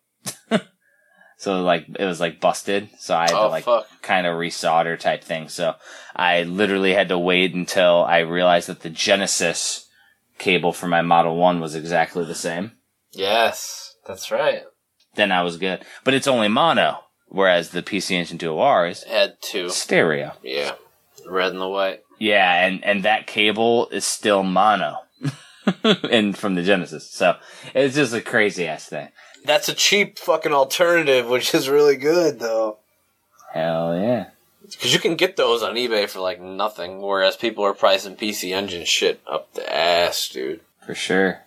[1.37, 2.89] so like it was like busted.
[2.99, 3.65] So I had to Oh like
[4.01, 5.49] kind of resolder type thing.
[5.49, 5.75] So
[6.15, 9.87] I literally had to wait until I realized that the Genesis
[10.37, 12.73] cable for my Model 1 was exactly the same.
[13.11, 14.63] Yes, that's right.
[15.15, 15.83] Then I was good.
[16.03, 19.69] But it's only mono, whereas the PC Engine Duo R is Had two.
[19.69, 20.33] stereo.
[20.43, 20.75] Yeah.
[21.27, 22.01] Red and the white.
[22.21, 24.97] Yeah, and, and that cable is still mono.
[25.83, 27.09] and from the Genesis.
[27.09, 27.37] So
[27.73, 29.09] it's just a crazy ass thing.
[29.43, 32.77] That's a cheap fucking alternative, which is really good though.
[33.51, 34.27] Hell yeah.
[34.61, 38.51] Because you can get those on eBay for like nothing, whereas people are pricing PC
[38.51, 40.61] Engine shit up the ass, dude.
[40.85, 41.39] For sure.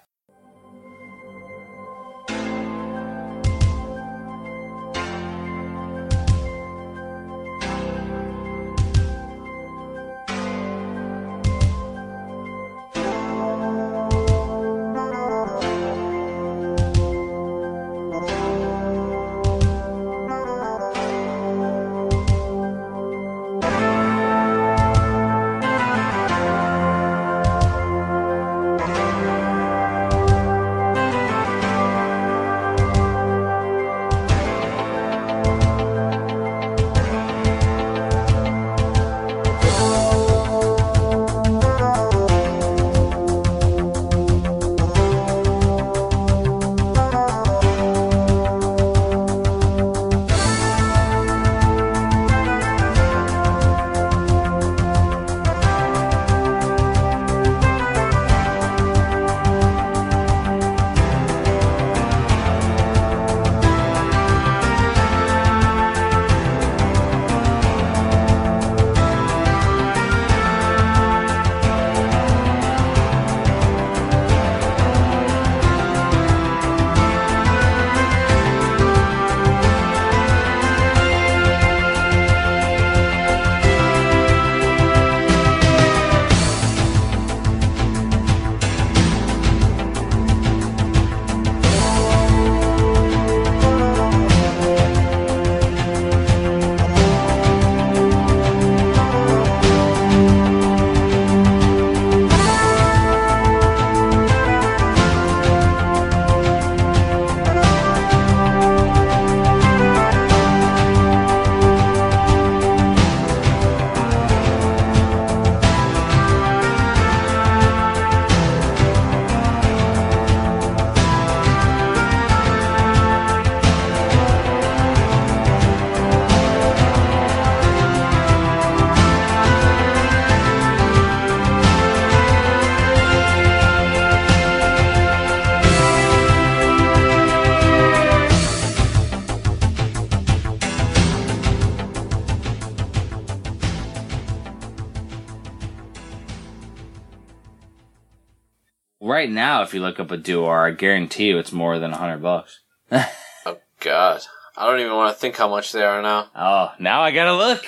[149.25, 151.93] Right now, if you look up a Duo R, I guarantee you it's more than
[151.93, 152.61] a hundred bucks.
[153.47, 154.21] Oh God,
[154.55, 156.29] I don't even want to think how much they are now.
[156.37, 157.65] Oh, now I gotta look.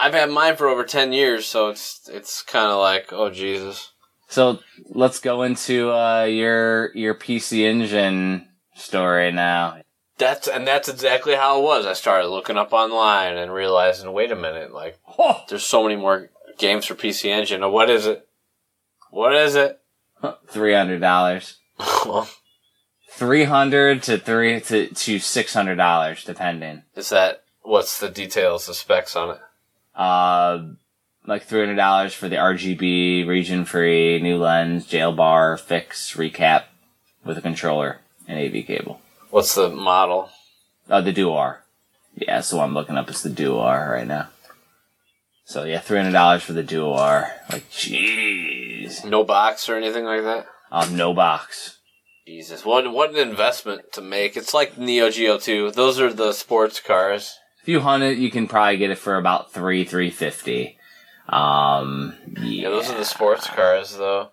[0.00, 3.92] I've had mine for over ten years, so it's it's kind of like, oh Jesus.
[4.28, 9.82] So let's go into uh, your your PC Engine story now.
[10.16, 11.84] That's and that's exactly how it was.
[11.84, 15.96] I started looking up online and realizing, wait a minute, like Oh, there's so many
[15.96, 17.60] more games for PC Engine.
[17.70, 18.26] What is it?
[19.10, 19.82] What is it?
[20.48, 21.56] Three hundred dollars.
[21.78, 22.28] well,
[23.10, 26.82] Three hundred to three to, to six hundred dollars, depending.
[26.94, 29.40] is that what's the details, the specs on it?
[29.94, 30.62] Uh,
[31.26, 36.64] like three hundred dollars for the RGB, region free, new lens, jail bar, fix, recap
[37.24, 37.98] with a controller
[38.28, 39.00] and AV cable.
[39.30, 40.30] What's the model?
[40.88, 41.64] Uh, the Duo R.
[42.14, 43.08] Yeah, that's the one I'm looking up.
[43.10, 44.28] It's the Duo R right now.
[45.44, 47.32] So yeah, three hundred dollars for the Duo R.
[47.50, 48.47] Like, jeez.
[49.04, 50.46] No box or anything like that.
[50.70, 51.78] Um, no box.
[52.26, 54.36] Jesus, what what an investment to make!
[54.36, 55.70] It's like Neo Geo 2.
[55.70, 57.34] Those are the sports cars.
[57.62, 60.78] If you hunt it, you can probably get it for about three, three fifty.
[61.28, 64.30] Um, yeah, Yeah, those are the sports cars, though.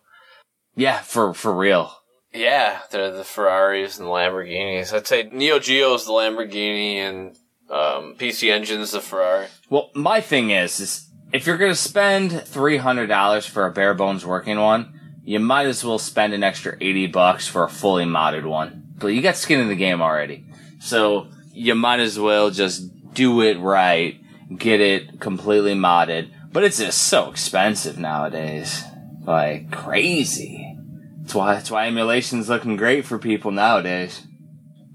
[0.75, 1.91] Yeah, for for real.
[2.33, 4.93] Yeah, they're the Ferraris and the Lamborghinis.
[4.93, 7.37] I'd say Neo Geo's the Lamborghini and
[7.69, 9.47] um, PC Engine's the Ferrari.
[9.69, 13.93] Well, my thing is, is if you're gonna spend three hundred dollars for a bare
[13.93, 18.05] bones working one, you might as well spend an extra eighty bucks for a fully
[18.05, 18.83] modded one.
[18.97, 20.45] But you got skin in the game already,
[20.79, 24.19] so you might as well just do it right,
[24.57, 26.31] get it completely modded.
[26.51, 28.83] But it's just so expensive nowadays,
[29.25, 30.77] like crazy.
[31.21, 34.25] That's why that's why emulation's looking great for people nowadays.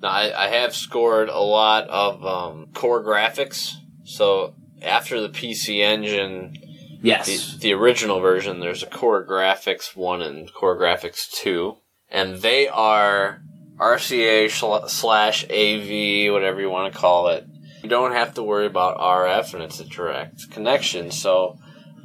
[0.00, 3.74] Now, I, I have scored a lot of um, CoreGrafx.
[4.04, 6.56] So after the PC Engine,
[7.02, 7.54] Yes.
[7.54, 11.76] the, the original version, there's a CoreGrafx 1 and CoreGrafx 2.
[12.10, 13.40] And they are
[13.78, 14.50] RCA
[14.88, 17.46] slash AV, whatever you want to call it.
[17.82, 21.10] You don't have to worry about RF and it's a direct connection.
[21.10, 21.58] So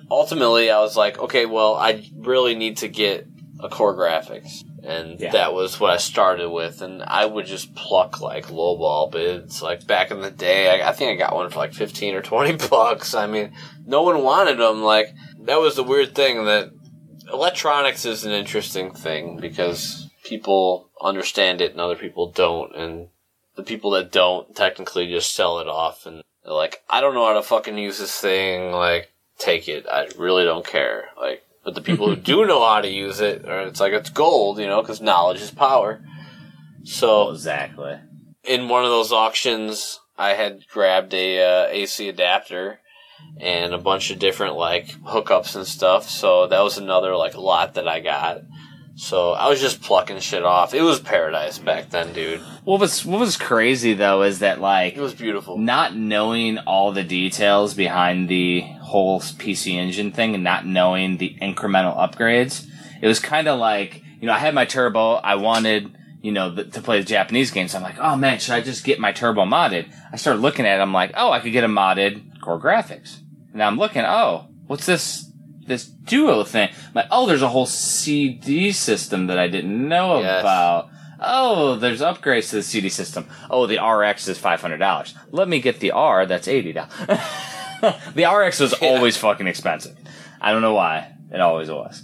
[0.09, 3.27] ultimately, I was like, okay, well, I really need to get
[3.59, 4.63] a CoreGrafx.
[4.85, 5.31] And Yeah.
[5.31, 6.81] that was what I started with.
[6.81, 9.61] And I would just pluck like lowball bids.
[9.61, 12.21] Like back in the day, I, I think I got one for like 15 or
[12.21, 13.13] 20 bucks.
[13.15, 13.53] I mean,
[13.85, 14.83] no one wanted them.
[14.83, 16.71] Like, that was the weird thing that
[17.31, 22.75] electronics is an interesting thing because people understand it and other people don't.
[22.75, 23.09] And
[23.55, 27.25] the people that don't technically just sell it off and they're like, I don't know
[27.25, 28.71] how to fucking use this thing.
[28.71, 29.85] Like, take it.
[29.91, 31.05] I really don't care.
[31.19, 34.11] Like, but the people who do know how to use it, or it's like it's
[34.11, 35.99] gold, you know, because knowledge is power.
[36.83, 37.97] So exactly.
[38.43, 42.79] in one of those auctions, I had grabbed a uh, AC adapter
[43.41, 46.07] and a bunch of different like hookups and stuff.
[46.07, 48.41] So that was another like lot that I got.
[48.97, 50.73] So I was just plucking shit off.
[50.73, 52.39] It was paradise back then, dude.
[52.63, 55.57] What was what was crazy though is that like It was beautiful.
[55.57, 61.35] not knowing all the details behind the whole PC engine thing and not knowing the
[61.41, 62.65] incremental upgrades,
[63.01, 66.55] it was kind of like, you know, I had my turbo, I wanted, you know,
[66.55, 67.75] th- to play the Japanese games.
[67.75, 69.93] I'm like, oh man, should I just get my turbo modded?
[70.13, 73.17] I started looking at it, I'm like, oh, I could get a modded CoreGrafx.
[73.53, 75.24] Now I'm looking, oh, what's this,
[75.67, 76.69] this duo thing?
[76.93, 80.41] Like, oh, there's a whole CD system that I didn't know Yes.
[80.41, 80.89] about.
[81.19, 83.25] Oh, there's upgrades to the CD system.
[83.49, 85.15] Oh, the RX is five hundred dollars.
[85.31, 86.25] Let me get the R.
[86.25, 86.91] That's eighty dollars.
[88.15, 88.89] the RX was Yeah.
[88.89, 89.95] always fucking expensive.
[90.41, 91.13] I don't know why.
[91.33, 92.03] It always was.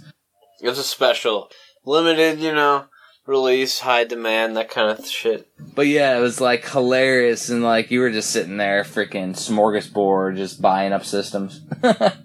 [0.62, 1.50] It was a special,
[1.84, 2.86] limited, you know,
[3.26, 5.48] release, high demand, that kind of shit.
[5.74, 10.36] But yeah, it was like hilarious, and like you were just sitting there, freaking smorgasbord,
[10.36, 11.60] just buying up systems.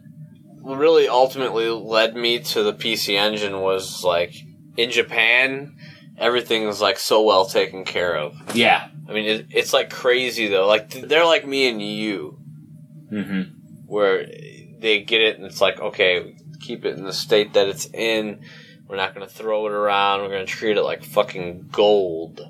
[0.75, 4.35] Really ultimately led me to the PC Engine was like
[4.75, 5.77] in Japan,
[6.17, 8.35] everything is like so well taken care of.
[8.55, 8.89] yeah.
[9.09, 10.67] I mean, it, it's like crazy though.
[10.67, 12.37] Like they're like me and you,
[13.09, 13.41] hmm
[13.85, 14.27] where
[14.79, 18.41] they get it and it's like, okay, keep it in the state that it's in.
[18.89, 20.21] We're not gonna throw it around.
[20.21, 22.41] We're gonna treat it like fucking gold.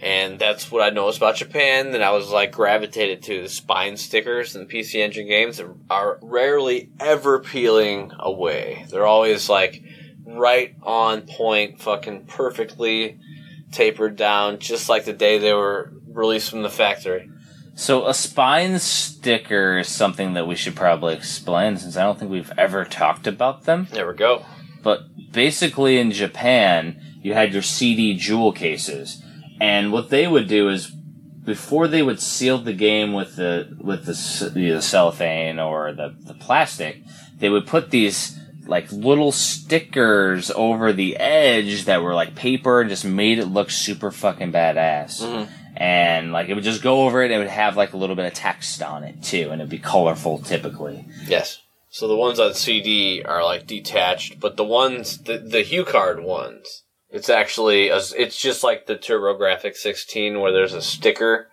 [0.00, 3.96] And that's what I noticed about Japan that I was like gravitated to the spine
[3.96, 8.84] stickers and PC Engine games that are rarely ever peeling away.
[8.90, 9.82] They're always like
[10.26, 13.18] right on point, fucking perfectly
[13.72, 17.30] tapered down, just like the day they were released from the factory.
[17.74, 22.30] So a spine sticker is something that we should probably explain, since I don't think
[22.30, 23.88] we've ever talked about them.
[23.92, 24.44] There we go.
[24.82, 29.22] But basically, in Japan, you had your CD jewel cases,
[29.60, 30.90] and what they would do is
[31.46, 36.34] before they would seal the game with the with the, the cellophane or the, the
[36.34, 37.02] plastic,
[37.38, 42.90] they would put these like little stickers over the edge that were like paper and
[42.90, 45.22] just made it look super fucking badass.
[45.22, 45.52] Mm-hmm.
[45.76, 48.16] And like it would just go over it, and it would have like a little
[48.16, 51.06] bit of text on it too, and it'd be colorful typically.
[51.26, 51.62] Yes.
[51.90, 56.82] So the ones on CD are like detached, but the ones the the HuCard ones,
[57.10, 61.48] it's actually a, it's just like the TurboGrafx 16 where there's a sticker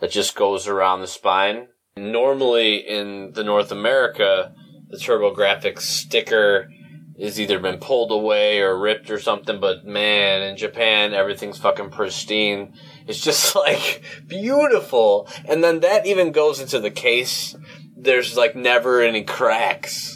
[0.00, 1.68] that just goes around the spine.
[1.96, 4.54] Normally in the North America,
[4.88, 6.68] the TurboGrafx sticker
[7.16, 11.90] is either been pulled away or ripped or something, but man, in Japan everything's fucking
[11.90, 12.74] pristine.
[13.06, 15.28] It's just like beautiful.
[15.44, 17.54] And then that even goes into the case.
[17.96, 20.13] There's like never any cracks.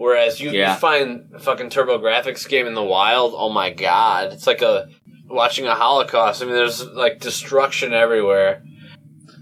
[0.00, 0.72] Whereas you, Yeah.
[0.72, 4.32] you find a fucking TurboGrafx game in the wild, oh my god.
[4.32, 4.88] It's like a
[5.28, 6.40] watching a Holocaust.
[6.42, 8.62] I mean there's like destruction everywhere.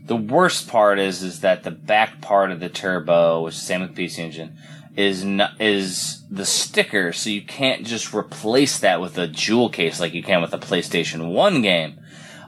[0.07, 3.67] The worst part is is that the back part of the turbo, which is the
[3.67, 4.59] same with PC Engine,
[4.97, 10.01] is n- is the sticker, so you can't just replace that with a jewel case
[10.01, 12.01] like you can with a PlayStation One game.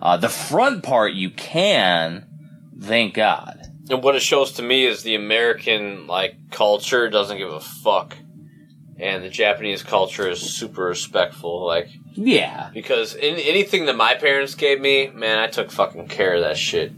[0.02, 2.26] Uh, the front part you can,
[2.80, 3.59] thank God.
[3.90, 8.16] And what it shows to me is the American like culture doesn't give a fuck.
[8.98, 11.66] And the Japanese culture is super respectful.
[11.66, 16.34] Like Yeah, because in, anything that my parents gave me, man, I took fucking care
[16.34, 16.92] of that shit.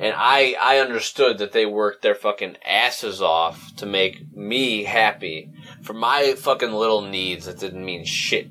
[0.00, 5.50] And I I understood that they worked their fucking asses off to make me happy.
[5.82, 8.50] For my fucking little needs that didn't mean shit.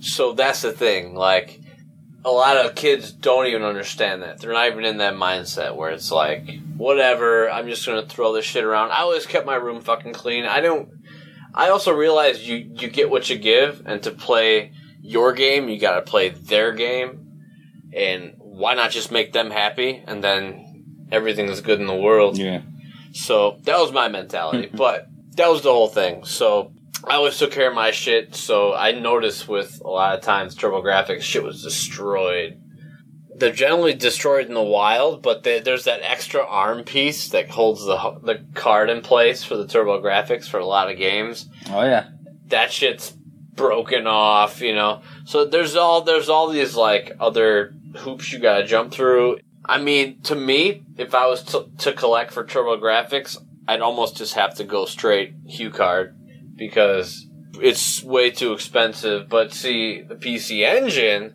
[0.00, 1.60] So that's the thing, like
[2.24, 4.40] a lot of kids don't even understand that.
[4.40, 8.44] They're not even in that mindset where it's like, whatever, I'm just gonna throw this
[8.44, 8.90] shit around.
[8.90, 10.44] I always kept my room fucking clean.
[10.44, 10.90] I don't
[11.54, 15.78] I also realize you you get what you give and to play your game, you
[15.78, 17.24] gotta play their game.
[17.94, 22.36] And why not just make them happy and then everything is good in the world?
[22.36, 22.62] yeah.
[23.12, 26.24] So that was my mentality, but that was the whole thing.
[26.24, 26.72] So
[27.04, 28.34] I always took care of my shit.
[28.34, 32.60] So I noticed with a lot of times TurboGrafx shit was destroyed.
[33.34, 37.84] They're generally destroyed in the wild, but they, there's that extra arm piece that holds
[37.84, 41.48] the the card in place for the TurboGrafx for a lot of games.
[41.70, 42.08] Oh yeah.
[42.46, 43.12] That shit's
[43.54, 45.02] broken off, you know.
[45.24, 49.38] So there's all there's all these like other hoops you gotta jump through.
[49.64, 53.36] I mean, to me, if I was to, to collect for TurboGrafx,
[53.68, 56.14] I'd almost just have to go straight HuCard
[56.58, 59.28] because it's way too expensive.
[59.28, 61.34] But see, the PC Engine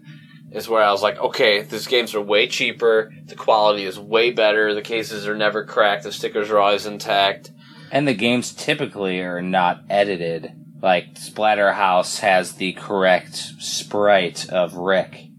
[0.52, 3.12] is where I was like, okay, these games are way cheaper.
[3.26, 4.74] The quality is way better.
[4.74, 6.04] The cases are never cracked.
[6.04, 7.52] The stickers are always intact.
[7.92, 10.52] And the games typically are not edited.
[10.82, 15.30] Like Splatterhouse has the correct sprite of Rick.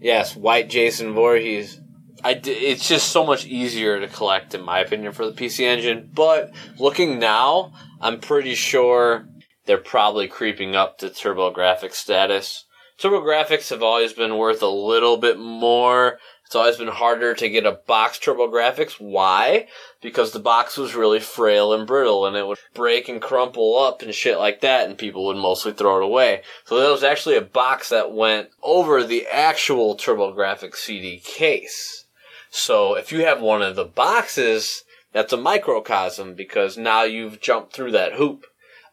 [0.00, 1.80] Yes, White Jason Voorhees.
[2.22, 5.60] I d- it's just so much easier to collect, in my opinion, for the PC
[5.64, 6.10] Engine.
[6.12, 7.72] But looking now,
[8.04, 9.26] I'm pretty sure
[9.64, 12.66] they're probably creeping up to TurboGrafx status.
[13.00, 16.18] TurboGrafx have always been worth a little bit more.
[16.44, 19.00] It's always been harder to get a box TurboGrafx.
[19.00, 19.68] Why?
[20.02, 24.02] Because the box was really frail and brittle and it would break and crumple up
[24.02, 26.42] and shit like that and people would mostly throw it away.
[26.66, 32.04] So there was actually a box that went over the actual TurboGrafx CD case.
[32.50, 34.84] So if you have one of the boxes,
[35.14, 38.44] that's a microcosm because now you've jumped through that hoop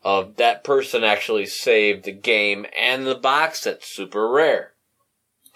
[0.03, 4.74] of that person actually saved the game and the box that's super rare.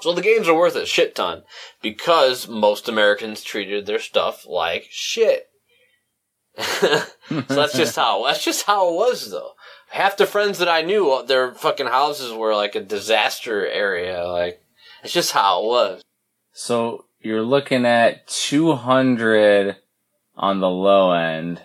[0.01, 1.43] So the games are worth a shit ton
[1.81, 5.49] because most Americans treated their stuff like shit.
[6.57, 9.51] so that's just how that's just how it was though.
[9.91, 14.25] Half the friends that I knew, uh, their fucking houses were like a disaster area.
[14.25, 14.61] Like
[15.03, 16.01] it's just how it was.
[16.53, 19.77] So you're looking at 200
[20.37, 21.61] on the low end,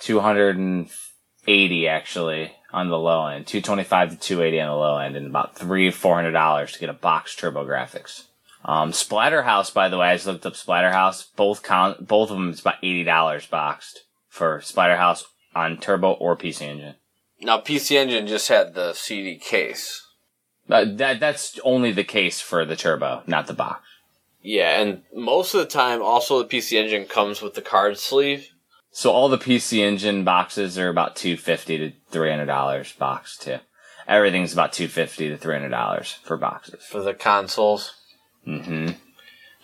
[0.00, 5.56] 280 actually on the low end, 225 to 280 on the low end, and about
[5.56, 8.24] three four hundred dollars to get a box TurboGrafx.
[8.64, 11.26] Um, Splatterhouse, by the way, I just looked up Splatterhouse.
[11.36, 16.36] Both count, both of them is about eighty dollars boxed for Splatterhouse on Turbo or
[16.36, 16.94] PC Engine.
[17.40, 20.04] Now PC Engine just had the CD case.
[20.68, 23.82] Uh, that that's only the case for the Turbo, not the box.
[24.42, 28.48] Yeah, and most of the time, also the PC Engine comes with the card sleeve.
[28.90, 33.36] So all the PC Engine boxes are about two fifty to three hundred dollars box
[33.36, 33.58] too.
[34.06, 36.84] Everything's about two fifty to three hundred dollars for boxes.
[36.84, 37.94] for the consoles.
[38.46, 38.90] Mm hmm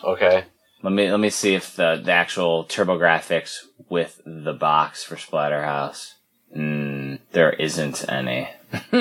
[0.07, 0.45] Okay.
[0.83, 3.57] Let me let me see if the the actual TurboGrafx
[3.89, 6.13] with the box for Splatterhouse.
[6.55, 8.51] Mm, there isn't any.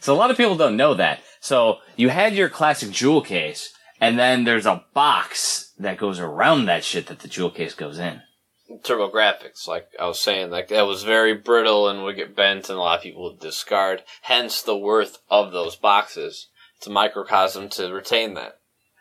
[0.00, 1.20] so a lot of people don't know that.
[1.40, 3.72] So you had your classic jewel case,
[4.02, 8.00] and then there's a box that goes around that shit that the jewel case goes
[8.00, 8.20] in.
[8.68, 12.76] TurboGrafx, like I was saying, like that was very brittle and would get bent, and
[12.76, 14.02] a lot of people would discard.
[14.22, 16.48] Hence the worth of those boxes.
[16.78, 18.58] It's a microcosm to retain that.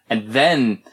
[0.08, 0.84] And then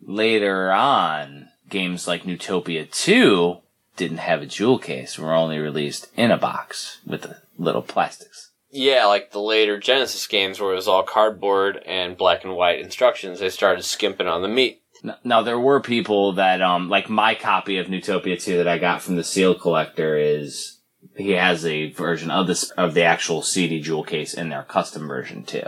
[0.00, 3.58] later on, games like Neutopia 2
[3.98, 8.47] didn't have a jewel case, were only released in a box with the little plastics.
[8.70, 12.80] Yeah, like the later Genesis games where it was all cardboard and black and white
[12.80, 14.82] instructions, they started skimping on the meat.
[15.24, 19.00] Now there were people that, um, like my copy of Neutopia 2 that I got
[19.00, 20.78] from the seal collector is,
[21.16, 25.06] he has a version of this, of the actual CD jewel case in their custom
[25.08, 25.62] version too.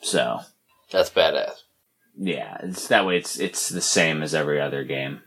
[0.00, 0.40] So,
[0.92, 1.62] That's badass.
[2.16, 5.20] yeah, it's that way it's, it's the same as every other game.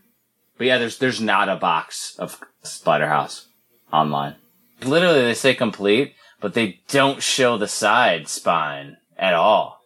[0.58, 3.46] But yeah, there's, there's not a box of Splatterhouse
[3.92, 4.36] online.
[4.84, 9.80] Literally they say complete, but they don't show the side spine at all.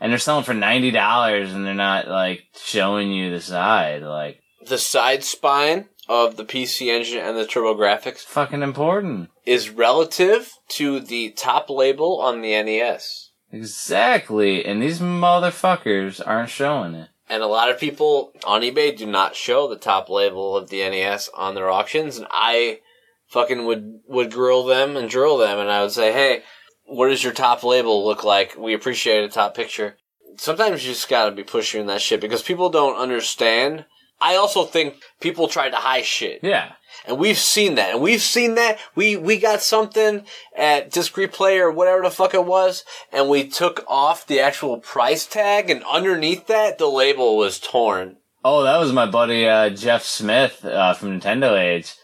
[0.00, 4.02] And they're selling for ninety dollars, and they're not like showing you the side.
[4.02, 9.28] Like, The side spine of the PC Engine and the TurboGrafx fucking important.
[9.44, 13.30] is relative to the top label on the NES.
[13.52, 14.64] Exactly.
[14.64, 17.08] And these motherfuckers aren't showing it.
[17.30, 20.78] And a lot of people on eBay do not show the top label of the
[20.88, 22.80] NES on their auctions, and I
[23.28, 26.42] fucking would would grill them and drill them, and I would say, "Hey,
[26.84, 28.56] what does your top label look like?
[28.56, 29.96] We appreciate a top picture."
[30.36, 33.84] Sometimes you just gotta be pushing that shit because people don't understand.
[34.20, 36.40] I also think people try to hide shit.
[36.42, 36.72] Yeah.
[37.06, 37.94] And we've seen that.
[37.94, 38.78] And we've seen that.
[38.94, 40.24] We, we got something
[40.56, 44.78] at Disc Replay or whatever the fuck it was, and we took off the actual
[44.78, 48.16] price tag, and underneath that, the label was torn.
[48.44, 51.94] Oh, that was my buddy uh, Jeff Smith uh, from Nintendo Age.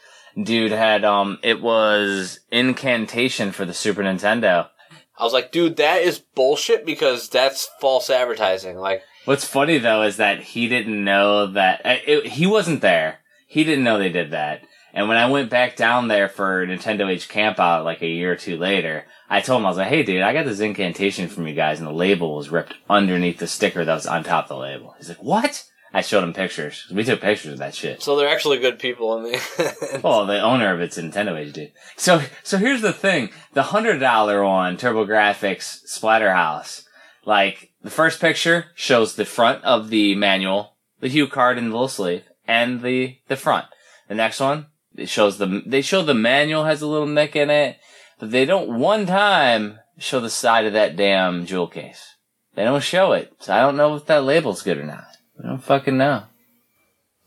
[0.41, 4.69] Dude had um, it was Incantation for the Super Nintendo.
[5.17, 8.77] I was like, dude, that is bullshit because that's false advertising.
[8.79, 13.21] Like, What's funny though is that he didn't know that uh, it, he wasn't there.
[13.47, 14.63] He didn't know they did that.
[14.93, 18.33] And when I went back down there for Nintendo Age Camp Out like a year
[18.33, 21.29] or two later, I told him I was like, "Hey, dude, I got this incantation
[21.29, 24.45] from you guys, and the label was ripped underneath the sticker that was on top
[24.45, 25.65] of the label." He's like, "What?"
[25.95, 26.87] I showed him pictures.
[26.91, 28.03] We took pictures of that shit.
[28.03, 30.01] so they're actually good people in the.
[30.03, 31.73] Well, the owner of it's Nintendo Age dude.
[31.97, 36.85] So, so here's the thing: the hundred dollar one, TurboGrafx Splatterhouse.
[37.25, 41.87] Like the first picture shows the front of the manual, the HuCard in the little
[41.87, 43.67] sleeve, and the the front.
[44.09, 44.67] The next one
[44.97, 47.79] it shows the they show the manual has a little nick in it,
[48.19, 52.17] but they don't one time show the side of that damn jewel case.
[52.57, 55.07] They don't show it, so I don't know if that label's good or not.
[55.43, 56.25] I don't fucking know.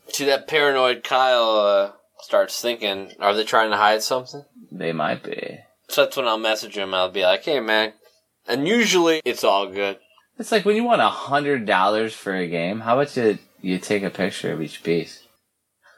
[0.08, 4.44] See, that paranoid Kyle uh, starts thinking, are they trying to hide something?
[4.72, 5.58] They might be.
[5.88, 6.94] So that's when I'll message him.
[6.94, 7.92] I'll be like, hey, man.
[8.46, 9.98] And usually it's all good.
[10.38, 13.78] It's like when you want a hundred dollars for a game, how about you you
[13.78, 15.24] take a picture of each piece?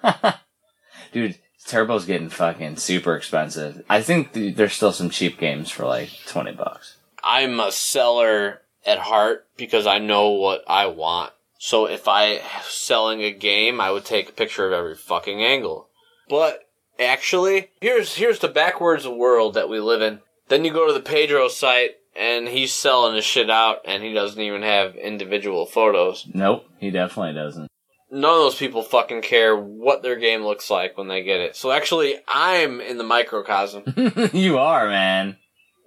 [1.13, 3.85] Dude, Turbo's getting fucking super expensive.
[3.89, 6.97] I think th- there's still some cheap games for like twenty bucks.
[7.23, 11.33] I'm a seller at heart because I know what I want.
[11.63, 15.91] So if I selling a game, I would take a picture of every fucking angle.
[16.27, 16.61] But
[16.99, 20.21] actually, here's here's the backwards world that we live in.
[20.49, 24.15] Then you go to the Pedro site and he's selling his shit out and he
[24.15, 26.27] doesn't even have individual photos.
[26.33, 27.69] Nope, he definitely doesn't.
[28.11, 31.57] None of those people fucking care what their game looks like when they get it.
[31.57, 33.85] So actually, I'm in the microcosm.
[34.33, 35.37] you are, man.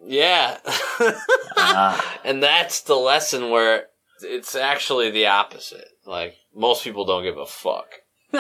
[0.06, 0.60] yeah.
[1.56, 2.20] Ah.
[2.26, 3.88] And that's the lesson where
[4.24, 5.88] it's actually the opposite.
[6.06, 7.88] Like, most people don't give a fuck.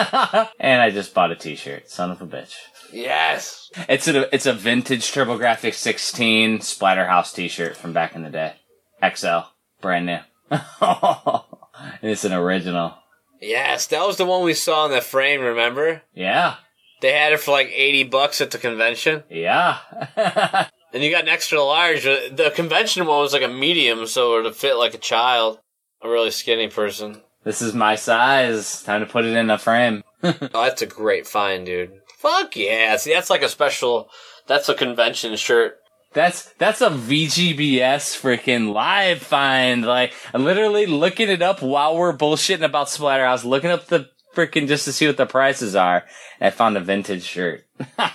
[0.59, 1.89] and I just bought a T-shirt.
[1.89, 2.55] Son of a bitch.
[2.91, 3.69] Yes!
[3.89, 8.53] It's a it's a vintage TurboGrafx 16 Splatterhouse T-shirt from back in the day.
[9.07, 9.39] XL,
[9.81, 10.19] brand new.
[12.01, 12.93] And it's an original.
[13.41, 16.03] Yes, that was the one we saw in the frame, remember?
[16.13, 16.55] Yeah,
[17.01, 19.23] They had it for like 80 bucks at the convention.
[19.29, 19.77] yeah.
[20.93, 22.03] And you got an extra large.
[22.03, 25.57] The convention one was like a medium, so it would fit like a child.
[26.03, 27.21] A really skinny person.
[27.43, 28.83] this is my size.
[28.83, 30.03] Time to put it in a frame.
[30.23, 31.99] Oh, that's a great find, dude.
[32.17, 32.95] Fuck yeah.
[32.95, 34.09] See, that's like a special,
[34.47, 35.79] that's a convention shirt.
[36.13, 39.83] That's that's a VGBS freaking live find.
[39.83, 44.67] Like I'm literally looking it up while we're bullshitting about Splatterhouse, looking up the freaking
[44.67, 46.03] just to see what the prices are.
[46.39, 47.65] I found a vintage shirt.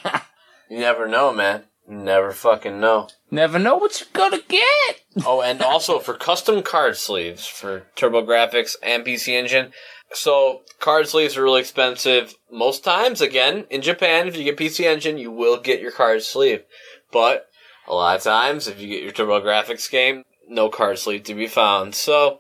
[0.71, 1.65] You never know, man.
[1.91, 3.09] Never fucking know.
[3.31, 5.01] Never know what you're gonna get.
[5.25, 9.73] Oh, and also for custom card sleeves for TurboGrafx and PC Engine.
[10.13, 12.35] So card sleeves are really expensive.
[12.51, 16.23] Most times, again, in Japan, if you get PC Engine, you will get your card
[16.23, 16.63] sleeve.
[17.11, 17.49] But
[17.87, 21.47] a lot of times, if you get your TurboGrafx game, no card sleeve to be
[21.47, 21.95] found.
[21.95, 22.39] So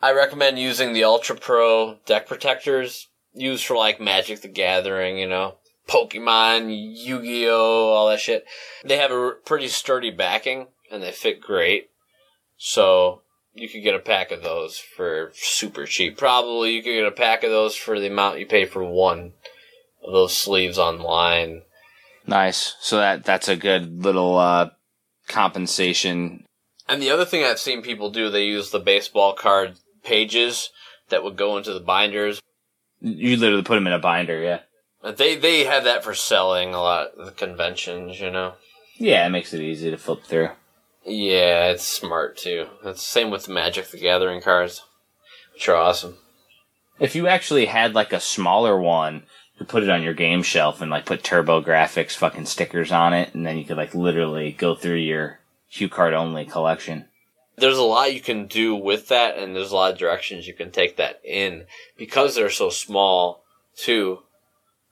[0.00, 5.28] I recommend using the Ultra Pro deck protectors used for like Magic the Gathering, you
[5.28, 5.56] know.
[5.90, 8.44] Pokemon, Yu-Gi-Oh, all that shit.
[8.84, 11.90] They have a pretty sturdy backing and they fit great.
[12.56, 13.22] So
[13.54, 16.16] you could get a pack of those for super cheap.
[16.16, 19.32] Probably you could get a pack of those for the amount you pay for one
[20.04, 21.62] of those sleeves online.
[22.26, 22.76] Nice.
[22.80, 24.70] So that that's a good little uh,
[25.26, 26.44] compensation.
[26.88, 30.70] And the other thing I've seen people do, they use the baseball card pages
[31.08, 32.40] that would go into the binders.
[33.00, 34.60] You literally put them in a binder, yeah.
[35.02, 38.54] But They they have that for selling a lot at the conventions, you know.
[38.96, 40.50] Yeah, it makes it easy to flip through.
[41.04, 42.66] Yeah, it's smart too.
[42.84, 44.84] It's the same with the Magic the Gathering cards,
[45.54, 46.18] which are awesome.
[46.98, 49.22] If you actually had like a smaller one,
[49.58, 53.34] you put it on your game shelf and like put TurboGrafx fucking stickers on it,
[53.34, 55.40] and then you could like literally go through your
[55.72, 57.06] HuCard only collection.
[57.56, 60.54] There's a lot you can do with that, and there's a lot of directions you
[60.54, 61.64] can take that in
[61.96, 63.44] because they're so small
[63.76, 64.20] too.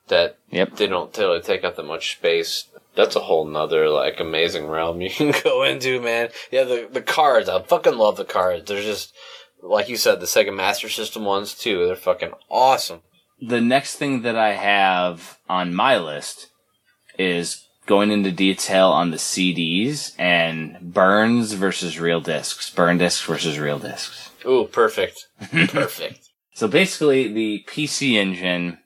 [0.09, 0.77] That Yep.
[0.77, 2.65] they don't really take up that much space.
[2.95, 6.31] That's a whole nother like amazing realm you can go into, man.
[6.51, 7.49] Yeah, the the cards.
[7.49, 8.67] I fucking love the cards.
[8.69, 9.15] They're just
[9.63, 11.87] like you said, the Sega Master System ones too.
[11.87, 13.01] They're fucking awesome.
[13.41, 16.49] The next thing that I have on my list
[17.19, 22.71] is going into detail on the CDs and burns versus real discs.
[22.71, 24.31] Burn discs versus real discs.
[24.47, 25.27] Ooh, perfect,
[25.69, 26.29] perfect.
[26.55, 28.79] So basically, the PC Engine,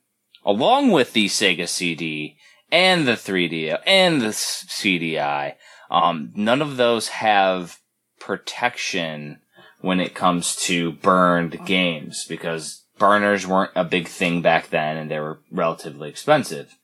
[0.45, 2.37] along with the Sega CD
[2.71, 5.55] and the 3DO and the CDI,
[5.91, 7.79] um, none of those have
[8.19, 9.41] protection
[9.81, 15.11] when it comes to burned games because burners weren't a big thing back then and
[15.11, 16.77] they were relatively expensive.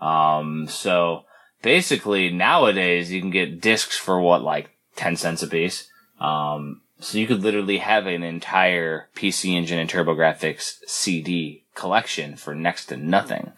[0.00, 1.24] Um, so
[1.62, 5.88] basically nowadays you can get discs for what, like 10 cents a piece.
[6.20, 12.54] Um, so you could literally have an entire PC Engine and TurboGrafx CD collection for
[12.54, 13.52] next to nothing.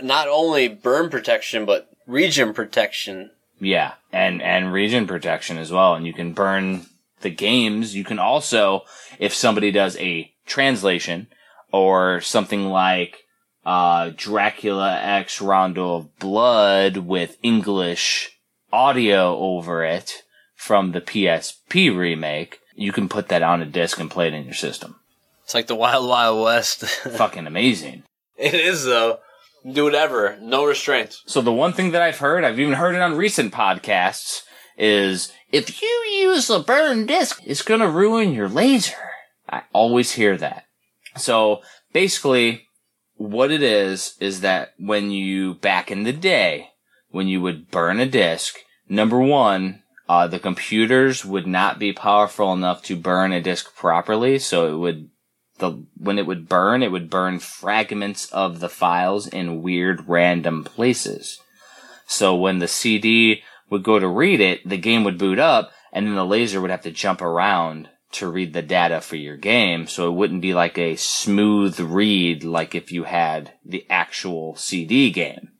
[0.00, 3.30] Not only burn protection, but region protection.
[3.58, 5.94] Yeah, and and region protection as well.
[5.94, 6.86] And you can burn
[7.22, 7.94] the games.
[7.94, 8.82] You can also,
[9.18, 11.28] if somebody does a translation
[11.72, 13.24] or something like
[13.64, 18.38] uh, Dracula X Rondo of Blood with English
[18.72, 20.22] audio over it
[20.54, 24.44] from the PSP remake, you can put that on a disc and play it in
[24.44, 24.96] your system.
[25.44, 26.84] It's like the Wild Wild West.
[26.84, 28.04] Fucking amazing.
[28.36, 29.18] it is though.
[29.70, 31.22] Do whatever, no restraints.
[31.26, 34.42] So the one thing that I've heard, I've even heard it on recent podcasts,
[34.78, 38.94] is if you use a burned disc, it's gonna ruin your laser.
[39.48, 40.66] I always hear that.
[41.16, 41.62] So
[41.92, 42.68] basically,
[43.16, 46.70] what it is, is that when you, back in the day,
[47.10, 48.56] when you would burn a disc,
[48.88, 54.38] number one, uh, the computers would not be powerful enough to burn a disc properly,
[54.38, 55.10] so it would
[55.58, 60.64] the when it would burn, it would burn fragments of the files in weird random
[60.64, 61.40] places.
[62.06, 66.06] So when the CD would go to read it, the game would boot up, and
[66.06, 69.86] then the laser would have to jump around to read the data for your game,
[69.86, 75.10] so it wouldn't be like a smooth read like if you had the actual CD
[75.10, 75.50] game.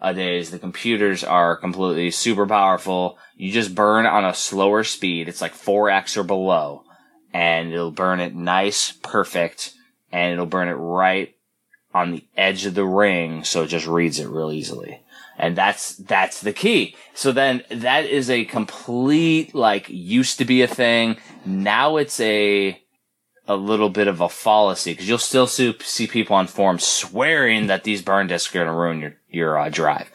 [0.00, 3.18] Nowadays, the computers are completely super powerful.
[3.36, 5.28] You just burn on a slower speed.
[5.28, 6.84] It's like 4x or below
[7.32, 9.74] and it'll burn it nice, perfect,
[10.10, 11.34] and it'll burn it right
[11.94, 15.00] on the edge of the ring, so it just reads it real easily.
[15.36, 16.96] And that's, that's the key.
[17.14, 21.16] So then that is a complete, like, used to be a thing.
[21.44, 22.80] Now it's a,
[23.48, 27.66] a little bit of a fallacy, because you'll still see, see people on forums swearing
[27.66, 30.10] that these burn discs are gonna ruin your, your, uh, drive.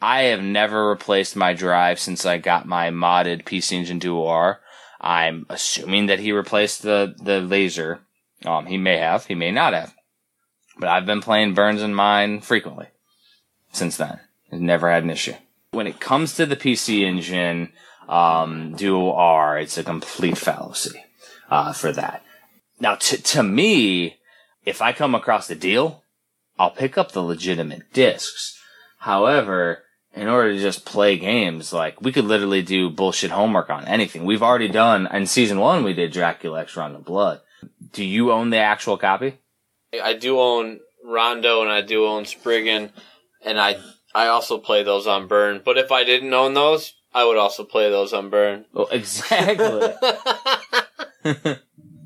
[0.00, 4.60] I have never replaced my drive since I got my modded PC Engine Duo R.
[5.00, 8.00] I'm assuming that he replaced the, the laser.
[8.44, 9.94] Um, he may have, he may not have.
[10.78, 12.88] But I've been playing Burns in mine frequently
[13.72, 14.20] since then.
[14.52, 15.34] I've never had an issue.
[15.70, 17.72] When it comes to the PC Engine,
[18.08, 21.02] um, Duo R, it's a complete fallacy,
[21.50, 22.22] uh, for that.
[22.80, 24.18] Now, to, to me,
[24.64, 26.02] if I come across a deal,
[26.58, 28.60] I'll pick up the legitimate discs.
[28.98, 33.84] However, in order to just play games, like we could literally do bullshit homework on
[33.86, 34.24] anything.
[34.24, 35.84] We've already done in season one.
[35.84, 37.40] We did Dracula X Rondo Blood.
[37.92, 39.38] Do you own the actual copy?
[40.02, 42.90] I do own Rondo and I do own Spriggan,
[43.44, 43.76] and I
[44.14, 45.60] I also play those on Burn.
[45.64, 48.64] But if I didn't own those, I would also play those on Burn.
[48.72, 49.94] Well, exactly.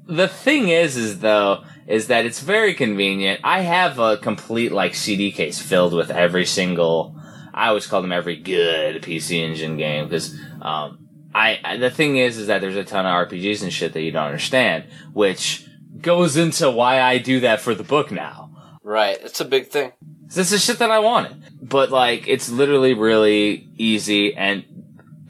[0.09, 3.41] the thing is, is though, is that it's very convenient.
[3.45, 7.15] I have a complete like CD case filled with every single.
[7.55, 12.17] I always call them every good PC Engine game because um, I, I the thing
[12.17, 15.67] is, is that there's a ton of RPGs and shit that you don't understand, which
[16.01, 18.51] goes into why I do that for the book now.
[18.83, 19.93] Right, it's a big thing.
[20.27, 21.69] This is shit that I wanted.
[21.69, 24.65] But like, it's literally really easy and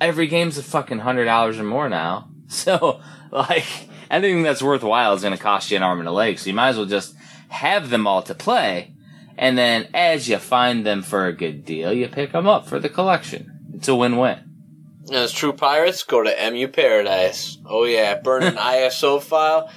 [0.01, 2.31] every game's a fucking hundred dollars or more now.
[2.51, 3.67] So like,
[4.11, 6.39] anything that's worthwhile is going to cost you an arm and a leg.
[6.39, 7.15] So you might as well just
[7.49, 8.93] have them all to play.
[9.37, 12.79] And then as you find them for a good deal, you pick them up for
[12.79, 13.71] the collection.
[13.75, 14.41] It's a win-win.
[15.13, 17.59] As true pirates, go to EmuParadise.
[17.65, 19.71] Oh yeah, burn an ISO file,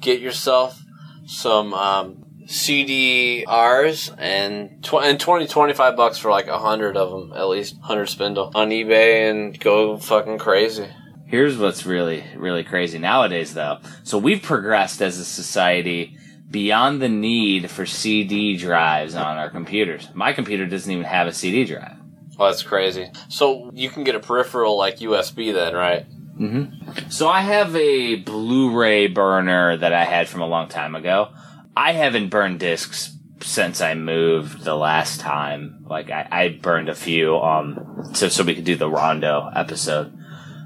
[0.00, 0.80] get yourself
[1.26, 7.32] some um, CDRs and tw- and 20, 25 bucks for like a hundred of them
[7.36, 10.88] at least, hundred spindle on eBay and go fucking crazy.
[11.28, 13.78] Here's what's really, really crazy nowadays, though.
[14.02, 16.16] So we've progressed as a society
[16.50, 20.08] beyond the need for CD drives on our computers.
[20.14, 21.96] My computer doesn't even have a CD drive.
[22.38, 23.10] Well, that's crazy.
[23.28, 26.06] So you can get a peripheral like USB then, right?
[27.10, 31.28] So I have a Blu-ray burner that I had from a long time ago.
[31.76, 35.84] I haven't burned discs since I moved the last time.
[35.86, 40.14] Like I, I burned a few, um, so, so we could do the Rondo episode.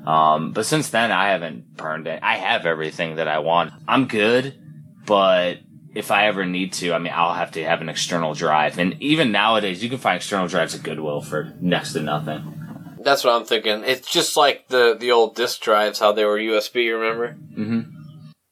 [0.06, 2.20] Um, but since then I haven't burned it.
[2.22, 3.72] I have everything that I want.
[3.86, 4.58] I'm good,
[5.06, 5.58] but
[5.94, 8.78] if I ever need to, I mean, I'll have to have an external drive.
[8.78, 12.58] And even nowadays, you can find external drives at Goodwill for next to nothing.
[13.00, 13.82] That's what I'm thinking.
[13.84, 16.92] It's just like the the old disk drives, how they were USB.
[16.92, 17.36] Remember?
[17.56, 17.80] Mm-hmm.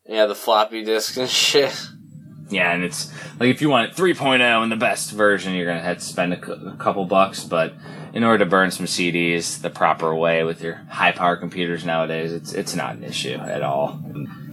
[0.07, 1.75] Yeah, the floppy disks and shit.
[2.49, 5.81] Yeah, and it's like if you want it 3.0 and the best version, you're gonna
[5.81, 7.45] have to spend a, cou- a couple bucks.
[7.45, 7.75] But
[8.13, 12.33] in order to burn some CDs the proper way with your high power computers nowadays,
[12.33, 14.01] it's it's not an issue at all.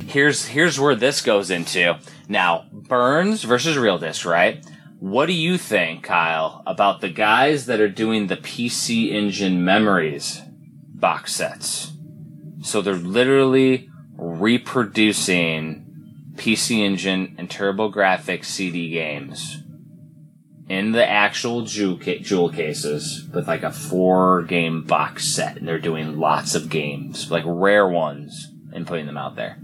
[0.06, 1.98] Here's here's where this goes into
[2.28, 4.66] now: burns versus real disc, right?
[5.00, 10.42] What do you think, Kyle, about the guys that are doing the PC Engine Memories
[10.96, 11.92] box sets?
[12.64, 15.86] So they're literally reproducing
[16.36, 19.64] PC Engine and TurboGrafx CD games
[20.70, 25.58] in the actual jewel, ca- jewel cases with like a four game box set.
[25.58, 29.58] And they're doing lots of games, like rare ones, and putting them out there.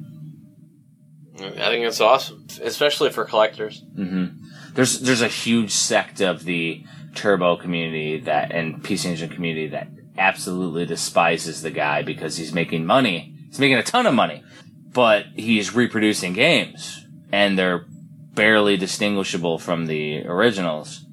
[1.39, 3.83] I think it's awesome, especially for collectors.
[3.97, 4.45] Mm-hmm.
[4.75, 6.83] There's there's a huge sect of the
[7.15, 9.87] Turbo community that and PC Engine community that
[10.17, 13.35] absolutely despises the guy because he's making money.
[13.47, 14.43] He's making a ton of money,
[14.91, 17.85] but he's reproducing games and they're
[18.33, 21.05] barely distinguishable from the originals.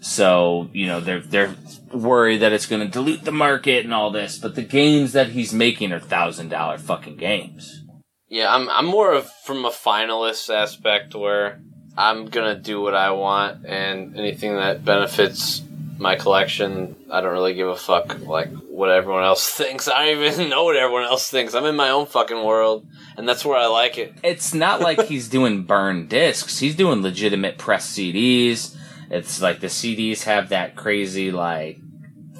[0.00, 1.54] So you know they're they're
[1.92, 5.28] worried that it's going to dilute the market and all this, but the games that
[5.28, 7.84] he's making are thousand dollar fucking games.
[8.28, 11.62] Yeah, I'm I'm more of from a finalist aspect where
[11.96, 15.62] I'm gonna do what I want and anything that benefits
[15.98, 19.88] my collection, I don't really give a fuck like what everyone else thinks.
[19.88, 21.54] I don't even know what everyone else thinks.
[21.54, 22.86] I'm in my own fucking world
[23.16, 24.14] and that's where I like it.
[24.22, 26.58] it's not like he's doing burn discs.
[26.58, 28.76] He's doing legitimate press CDs.
[29.10, 31.78] It's like the CDs have that crazy like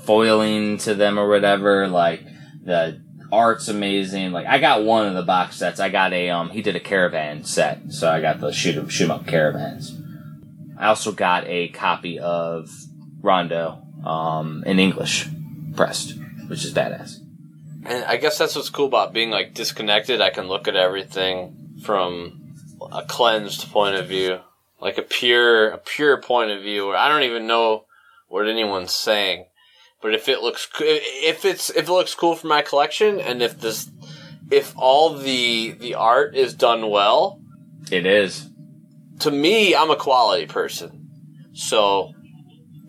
[0.04, 1.86] foiling to them or whatever.
[1.88, 2.22] Like
[2.62, 3.00] the
[3.30, 4.32] art's amazing.
[4.32, 5.80] Like I got one of the box sets.
[5.80, 6.50] I got a um.
[6.50, 10.00] He did a caravan set, so I got the shoot 'em shoot 'em up caravans.
[10.78, 12.68] I also got a copy of
[13.24, 15.28] Rondo um in English
[15.74, 16.14] pressed,
[16.48, 17.16] which is badass.
[17.86, 20.20] And I guess that's what's cool about being like disconnected.
[20.20, 22.40] I can look at everything from
[22.92, 24.40] a cleansed point of view,
[24.80, 27.86] like a pure, a pure point of view where I don't even know
[28.28, 29.46] what anyone's saying.
[30.00, 33.58] But if it looks, if it's, if it looks cool for my collection, and if
[33.60, 33.90] this,
[34.50, 37.40] if all the the art is done well,
[37.90, 38.48] It is.
[39.20, 41.08] to me, I'm a quality person.
[41.54, 42.12] So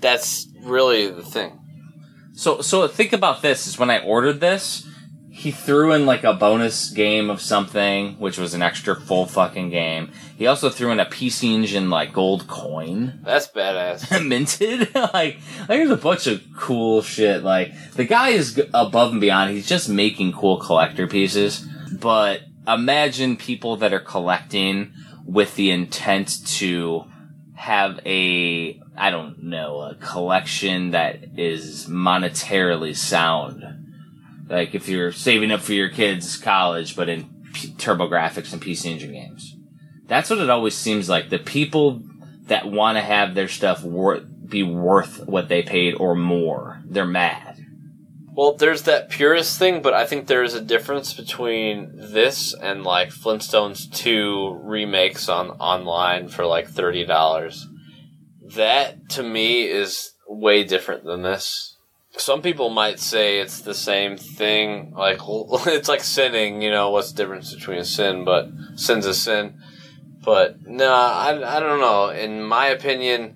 [0.05, 1.59] that's really the thing.
[2.33, 4.87] So, so think about this: is when I ordered this,
[5.35, 9.69] he threw in like a bonus game of something, which was an extra full fucking
[9.69, 10.11] game.
[10.37, 14.25] He also threw in a PC Engine like gold coin, That's badass.
[14.25, 14.93] minted.
[14.95, 17.43] like, like, there's a bunch of cool shit.
[17.43, 19.51] Like, the guy is above and beyond.
[19.51, 21.67] He's just making cool collector pieces.
[21.99, 24.93] But imagine people that are collecting
[25.25, 27.05] with the intent to
[27.55, 33.63] have a I don't know a collection that is monetarily sound.
[34.47, 37.23] Like if you're saving up for your kids' college, but in
[37.53, 39.55] P- TurboGrafx and PC Engine games,
[40.07, 41.29] that's what it always seems like.
[41.29, 42.01] The people
[42.47, 47.05] that want to have their stuff wor- be worth what they paid or more, they're
[47.05, 47.54] mad.
[48.35, 52.83] Well, there's that purist thing, but I think there is a difference between this and
[52.83, 57.63] like Flintstones 2 remakes on online for like $30.
[58.55, 61.77] That to me is way different than this.
[62.17, 65.19] Some people might say it's the same thing, like
[65.67, 69.61] it's like sinning, you know, what's the difference between a sin, but sin's a sin.
[70.25, 72.09] But no, I, I don't know.
[72.09, 73.35] In my opinion,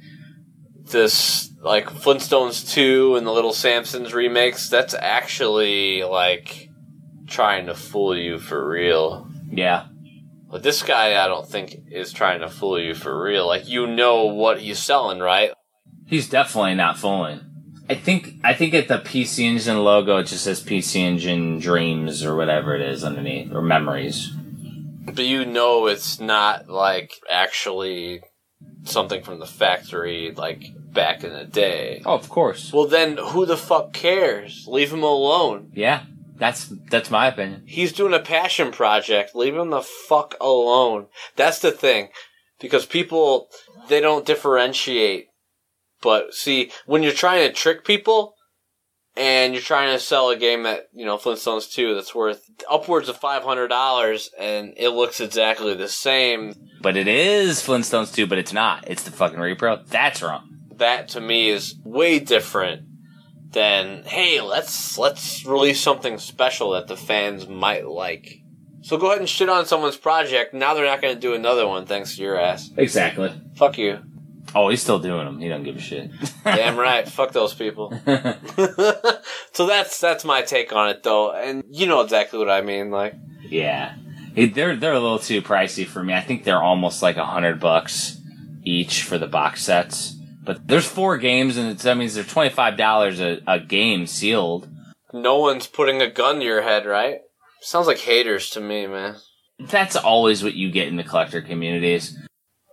[0.91, 6.69] this like Flintstones 2 and the Little Samsons remakes, that's actually like
[7.27, 9.29] trying to fool you for real.
[9.51, 9.87] Yeah.
[10.49, 13.45] But this guy, I don't think, is trying to fool you for real.
[13.45, 15.51] Like, you know what he's selling, right?
[16.07, 17.41] He's definitely not fooling.
[17.89, 22.23] I think I think at the PC Engine logo it just says PC Engine Dreams
[22.23, 24.29] or whatever it is underneath or Memories.
[25.05, 28.21] But you know it's not like actually
[28.83, 32.01] something from the factory like back in the day.
[32.05, 32.73] Oh, of course.
[32.73, 34.65] Well, then who the fuck cares?
[34.67, 35.71] Leave him alone.
[35.73, 36.03] Yeah,
[36.37, 37.63] that's that's my opinion.
[37.65, 39.35] He's doing a passion project.
[39.35, 41.07] Leave him the fuck alone.
[41.35, 42.09] That's the thing.
[42.59, 43.47] Because people,
[43.87, 45.27] they don't differentiate.
[46.01, 48.35] But see, when you're trying to trick people,
[49.19, 53.09] and you're trying to sell a game that, you know, Flintstones 2 that's worth upwards
[53.09, 58.53] of $500 and it looks exactly the same, But it is Flintstones 2, but it's
[58.53, 58.87] not.
[58.87, 59.85] It's the fucking repro.
[59.87, 60.58] That's wrong.
[60.79, 62.83] That to me is way different
[63.51, 68.41] than, hey, let's, let's release something special that the fans might like.
[68.81, 70.53] So go ahead and shit on someone's project.
[70.53, 72.69] Now they're not going to do another one thanks to your ass.
[72.77, 73.31] Exactly.
[73.55, 73.99] Fuck you.
[74.55, 75.39] Oh, he's still doing them.
[75.39, 76.11] He doesn't give a shit.
[76.43, 77.07] Damn right.
[77.07, 77.91] Fuck those people.
[79.53, 82.89] so that's that's my take on it though, and you know exactly what I mean.
[82.89, 83.95] Like, yeah.
[84.35, 86.13] They're they're a little too pricey for me.
[86.13, 88.17] I think they're almost like a hundred bucks
[88.63, 90.15] each for the box sets.
[90.49, 94.67] But there's four games, and it's, that means they're twenty five dollars a game sealed.
[95.13, 97.19] no one's putting a gun to your head, right?
[97.61, 99.17] Sounds like haters to me, man.
[99.59, 102.17] That's always what you get in the collector communities.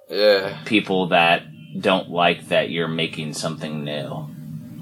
[0.08, 0.58] Yeah.
[0.64, 1.42] People that
[1.78, 4.08] don't like that you're making something new.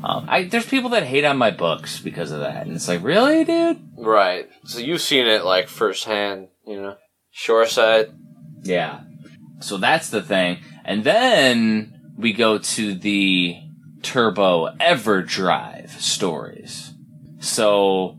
[0.04, 3.02] Um, I, there's people that hate on my books because of that, and it's like,
[3.02, 3.80] really, dude?
[3.96, 4.48] Right.
[4.66, 6.96] So you've seen it like firsthand, you know.
[7.32, 8.12] Shoreside.
[8.62, 9.00] Yeah.
[9.58, 10.58] So that's the thing.
[10.84, 13.58] And then we go to the
[14.02, 16.92] Turbo EverDrive stories.
[17.40, 18.18] So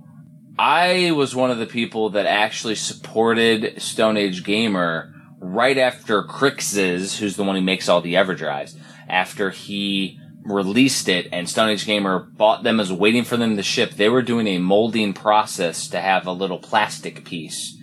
[0.58, 7.18] I was one of the people that actually supported Stone Age Gamer right after Krikzz,
[7.18, 8.78] who's the one who makes all the EverDrives,
[9.08, 13.64] after he released it and Stone Age Gamer bought them as waiting for them to
[13.64, 13.92] ship.
[13.92, 17.78] They were doing a molding process to have a little plastic piece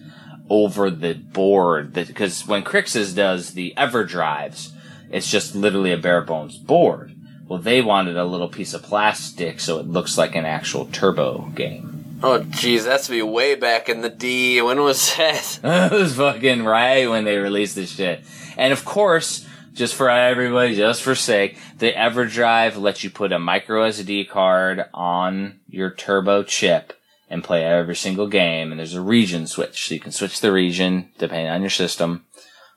[0.48, 4.71] over the board because when Krikzz does the EverDrives,
[5.12, 7.14] it's just literally a bare bones board.
[7.46, 11.50] Well, they wanted a little piece of plastic so it looks like an actual turbo
[11.54, 12.18] game.
[12.24, 14.62] Oh, jeez, that's be way back in the D.
[14.62, 15.60] When was that?
[15.92, 18.24] it was fucking right when they released this shit.
[18.56, 23.38] And of course, just for everybody, just for sake, the EverDrive lets you put a
[23.38, 26.92] micro SD card on your turbo chip
[27.28, 28.70] and play every single game.
[28.70, 32.24] And there's a region switch, so you can switch the region depending on your system.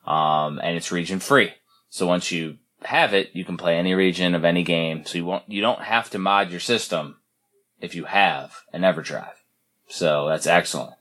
[0.08, 1.54] Um, and it's region free.
[1.96, 5.06] So once you have it, you can play any region of any game.
[5.06, 7.22] So you won't, you don't have to mod your system
[7.80, 9.32] if you have an EverDrive.
[9.88, 10.96] So that's excellent.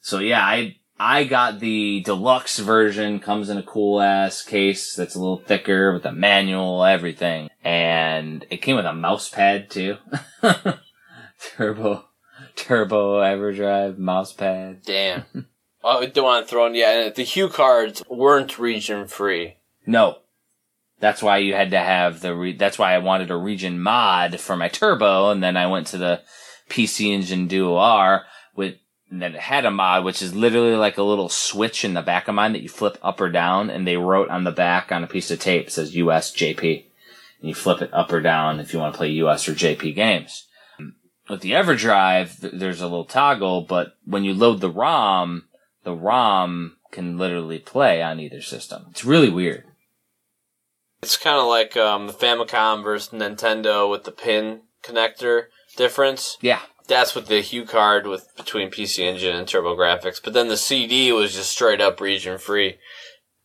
[0.00, 3.20] So yeah, I I got the deluxe version.
[3.20, 8.44] Comes in a cool ass case that's a little thicker with a manual, everything, and
[8.50, 9.98] it came with a mouse pad too.
[11.40, 12.06] turbo,
[12.56, 14.82] turbo EverDrive mouse pad.
[14.84, 15.22] Damn.
[15.84, 16.74] oh, the one thrown.
[16.74, 19.58] Yeah, and the HuCards weren't region free.
[19.86, 20.18] No,
[21.00, 22.34] that's why you had to have the.
[22.34, 25.88] Re- that's why I wanted a region mod for my turbo, and then I went
[25.88, 26.20] to the
[26.68, 28.76] PC Engine Duo R with
[29.10, 32.34] it had a mod which is literally like a little switch in the back of
[32.34, 35.08] mine that you flip up or down, and they wrote on the back on a
[35.08, 36.84] piece of tape says US JP,
[37.40, 39.94] and you flip it up or down if you want to play US or JP
[39.94, 40.46] games.
[41.28, 45.44] With the EverDrive, th- there's a little toggle, but when you load the ROM,
[45.84, 48.86] the ROM can literally play on either system.
[48.90, 49.64] It's really weird.
[51.02, 55.44] It's kind of like um, the Famicom versus Nintendo with the pin connector
[55.76, 56.36] difference.
[56.40, 60.22] Yeah, That's what the HuCard with between PC Engine and TurboGrafx.
[60.22, 62.78] But then the CD was just straight up region free.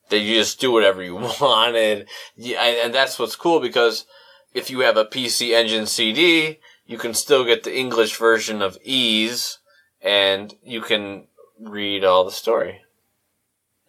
[0.09, 2.07] That you just do whatever you wanted.
[2.35, 4.05] Yeah, and and that's what's cool because
[4.53, 8.77] if you have a PC Engine CD, you can still get the English version of
[8.83, 9.57] Ys,
[10.01, 11.27] and you can
[11.59, 12.81] read all the story.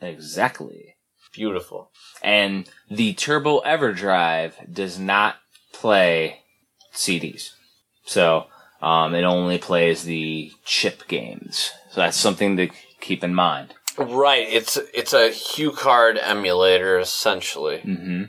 [0.00, 0.96] exactly.
[1.32, 1.90] Beautiful.
[2.22, 5.36] And the Turbo EverDrive does not
[5.72, 6.40] play
[6.94, 7.50] CDs.
[8.04, 8.46] So,
[8.80, 11.72] um, it only plays the chip games.
[11.90, 12.68] So that's something to
[13.00, 13.74] keep in mind.
[13.98, 14.46] Right.
[14.48, 17.80] It's it's a HuCard emulator essentially.
[17.80, 18.24] hmm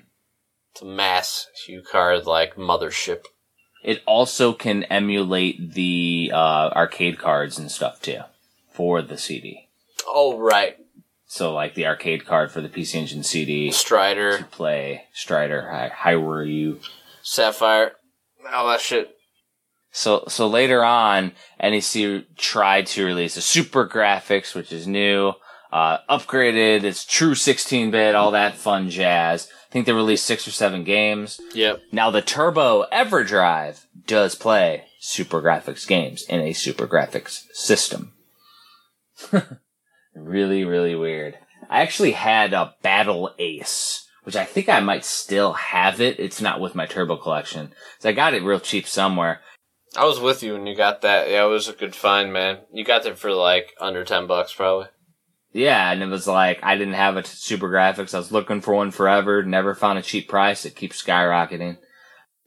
[0.71, 3.25] It's a mass HuCard like mothership.
[3.83, 8.21] It also can emulate the, uh, arcade cards and stuff too
[8.71, 9.67] for the CD.
[10.07, 10.77] Oh right.
[11.27, 14.37] So like the arcade card for the PC Engine CD Strider.
[14.39, 16.79] to play Strider, Hi- Hi were you,
[17.21, 17.91] Sapphire,
[18.51, 19.13] all that shit.
[19.91, 25.33] So so later on, NEC tried to release a SuperGrafx, which is new,
[25.71, 26.83] uh, upgraded.
[26.83, 29.49] It's true 16-bit, all that fun jazz.
[29.69, 31.41] I think they released six or seven games.
[31.53, 31.81] Yep.
[31.91, 38.13] Now the Turbo EverDrive does play SuperGrafx games in a SuperGrafx system.
[40.17, 41.37] really, really weird.
[41.69, 46.19] I actually had a Battle Ace, which I think I might still have it.
[46.19, 47.73] It's not with my Turbo collection.
[47.99, 49.41] So I got it real cheap somewhere.
[49.95, 51.29] I was with you when you got that.
[51.29, 52.59] Yeah, it was a good find, man.
[52.71, 54.87] You got it for like under ten bucks, probably.
[55.53, 58.13] Yeah, and it was like I didn't have a t- SuperGrafx.
[58.13, 59.43] I was looking for one forever.
[59.43, 60.65] Never found a cheap price.
[60.65, 61.77] It keeps skyrocketing.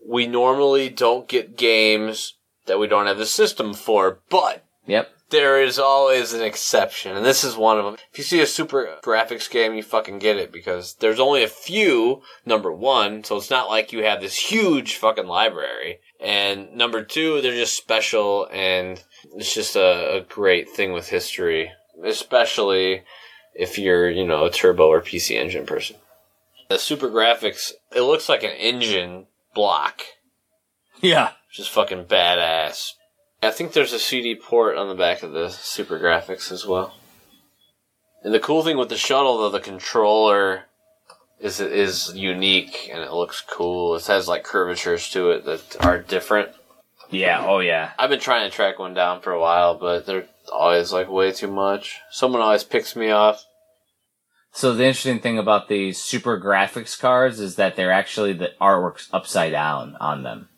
[0.06, 2.34] We normally don't get games
[2.66, 5.10] that we don't have the system for, but Yep.
[5.30, 7.96] There is always an exception, and this is one of them.
[8.12, 12.22] If you see a SuperGrafx game, you fucking get it because there's only a few.
[12.44, 16.00] Number one, so it's not like you have this huge fucking library.
[16.20, 19.02] And number two, they're just special, and
[19.36, 21.70] it's just a, a great thing with history,
[22.04, 23.02] especially
[23.54, 25.96] if you're, you know, a turbo or PC engine person.
[26.68, 30.02] The SuperGrafx, it looks like an engine block,
[31.00, 31.32] Yeah.
[31.48, 32.92] which is fucking badass.
[33.42, 36.94] I think there's a CD port on the back of the SuperGrafx as well.
[38.22, 40.64] And the cool thing with the shuttle, though, the controller
[41.40, 43.96] is is unique and it looks cool.
[43.96, 46.50] It has like curvatures to it that are different.
[47.08, 47.44] Yeah.
[47.46, 47.92] Oh yeah.
[47.98, 51.32] I've been trying to track one down for a while, but they're always like way
[51.32, 51.98] too much.
[52.10, 53.44] Someone always picks me off.
[54.52, 59.52] So the interesting thing about these SuperGrafx cards is that they're actually the artwork's upside
[59.52, 60.48] down on them.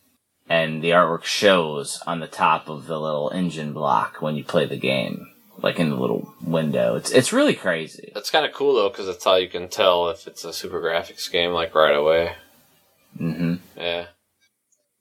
[0.52, 4.66] And the artwork shows on the top of the little engine block when you play
[4.66, 6.94] the game, like in the little window.
[6.94, 8.12] It's it's really crazy.
[8.12, 11.32] That's kind of cool though, because that's how you can tell if it's a SuperGrafx
[11.32, 12.34] game, like right away.
[13.16, 14.08] hmm Yeah.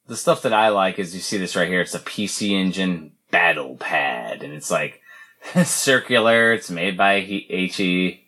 [0.07, 1.81] The stuff that I like is you see this right here.
[1.81, 5.01] It's a PC Engine Battle Pad, and it's like
[5.65, 6.53] circular.
[6.53, 8.21] It's made by HE,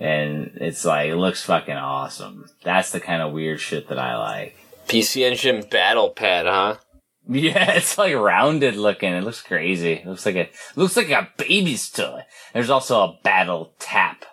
[0.00, 2.46] and it's like it looks fucking awesome.
[2.64, 4.56] That's the kind of weird shit that I like.
[4.88, 6.76] PC Engine Battle Pad, huh?
[7.26, 9.14] Yeah, it's like rounded looking.
[9.14, 9.92] It looks crazy.
[9.94, 12.20] It looks like a looks like a baby's toy.
[12.52, 14.26] There's also a battle tap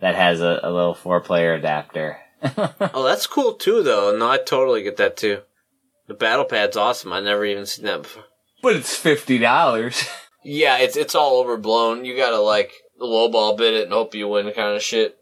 [0.00, 2.18] that has a, a little four player adapter.
[2.94, 4.16] Oh, that's cool too, though.
[4.16, 5.42] No, I totally get that too.
[6.08, 7.12] The battle pad's awesome.
[7.12, 8.24] I never even seen that before.
[8.62, 10.08] but it's fifty dollars.
[10.42, 12.06] Yeah, it's it's all overblown.
[12.06, 15.18] You gotta like lowball bid it and hope you win, kind of shit.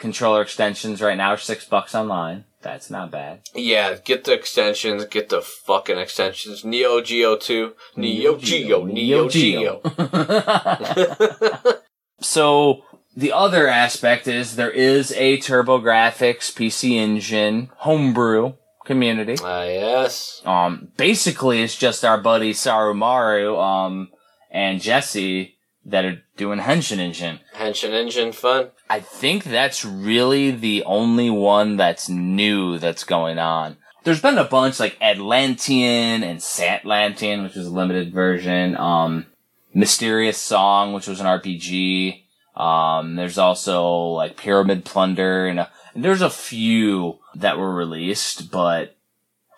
[0.00, 2.46] Controller extensions right now are six bucks online.
[2.66, 3.42] That's not bad.
[3.54, 5.04] Yeah, get the extensions.
[5.04, 6.64] Get the fucking extensions.
[6.64, 7.74] Neo Geo two.
[7.94, 8.84] Neo Geo.
[8.84, 9.80] Neo Geo.
[9.84, 9.92] Geo.
[12.20, 12.82] so
[13.16, 19.36] the other aspect is there is a TurboGrafx PC Engine homebrew community.
[19.44, 20.42] Ah, yes.
[20.44, 24.08] Um, basically, it's just our buddy Sarumaru um,
[24.50, 27.38] and Jesse that are doing Henshin Engine.
[27.54, 28.72] Henshin Engine fun.
[28.88, 33.76] I think that's really the only one that's new that's going on.
[34.04, 38.76] There's been a bunch like Atlantean and Satlantean, which was a limited version.
[38.76, 39.26] Um,
[39.74, 42.22] Mysterious Song, which was an RPG.
[42.54, 48.50] Um, there's also like Pyramid Plunder and, a, and there's a few that were released,
[48.50, 48.96] but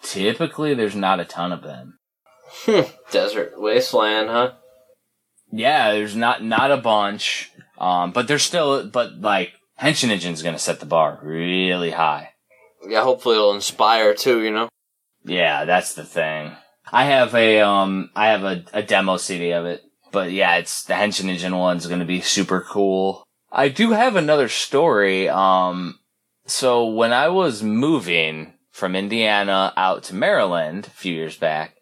[0.02, 1.98] typically there's not a ton of them.
[3.10, 4.52] Desert Wasteland, huh?
[5.52, 10.58] Yeah, there's not not a bunch, um, but there's still, but like Henshin Engine's gonna
[10.58, 12.30] set the bar really high.
[12.86, 14.42] Yeah, hopefully it'll inspire too.
[14.42, 14.68] You know.
[15.24, 16.52] Yeah, that's the thing.
[16.92, 20.84] I have a um, I have a, a demo CD of it, but yeah, it's
[20.84, 23.24] the Henshin Engine one's gonna be super cool.
[23.50, 25.28] I do have another story.
[25.28, 25.98] Um,
[26.46, 31.76] so when I was moving from Indiana out to Maryland a few years back,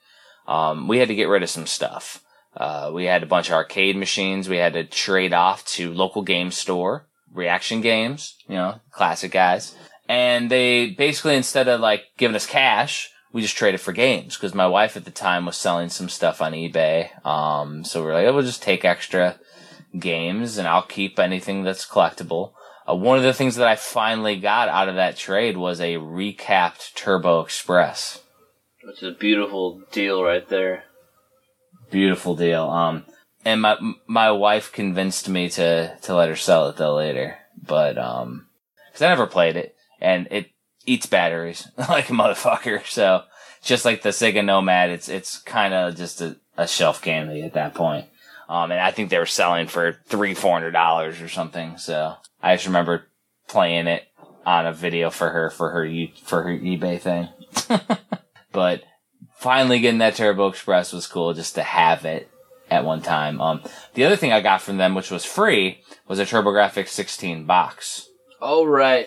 [0.47, 2.23] um, we had to get rid of some stuff.
[2.57, 6.23] Uh, we had a bunch of arcade machines we had to trade off to local
[6.23, 9.75] game store, reaction games, you know, classic guys.
[10.09, 14.55] And they basically, instead of like giving us cash, we just traded for games because
[14.55, 17.11] my wife at the time was selling some stuff on eBay.
[17.27, 19.39] Um, so we are like, oh, we'll just take extra
[19.99, 22.53] games and I'll keep anything that's collectible.
[22.89, 25.97] Uh, one of the things that I finally got out of that trade was a
[25.97, 28.23] recapped Turbo Express.
[28.89, 30.85] It's a beautiful deal right there.
[31.91, 32.69] Beautiful deal.
[32.69, 33.05] Um,
[33.45, 33.77] and my
[34.07, 38.49] my wife convinced me to to let her sell it though later, but um,
[38.89, 40.51] because I never played it and it
[40.85, 42.85] eats batteries like a motherfucker.
[42.87, 43.23] So
[43.63, 47.55] just like the Sega Nomad, it's it's kind of just a, a shelf candy at
[47.55, 48.07] that point.
[48.49, 51.79] Um, and I think they were selling for three four hundred dollars or something.
[51.79, 53.07] So I just remember
[53.49, 54.05] playing it
[54.45, 55.89] on a video for her for her
[56.25, 57.29] for her eBay thing.
[58.53, 58.83] but
[59.47, 62.29] finally getting that Turbo Express was cool just to have it
[62.69, 63.41] at one time.
[63.41, 63.63] Um,
[63.95, 68.09] the other thing I got from them, which was free, was a TurboGrafx 16 box.
[68.43, 69.07] Oh right.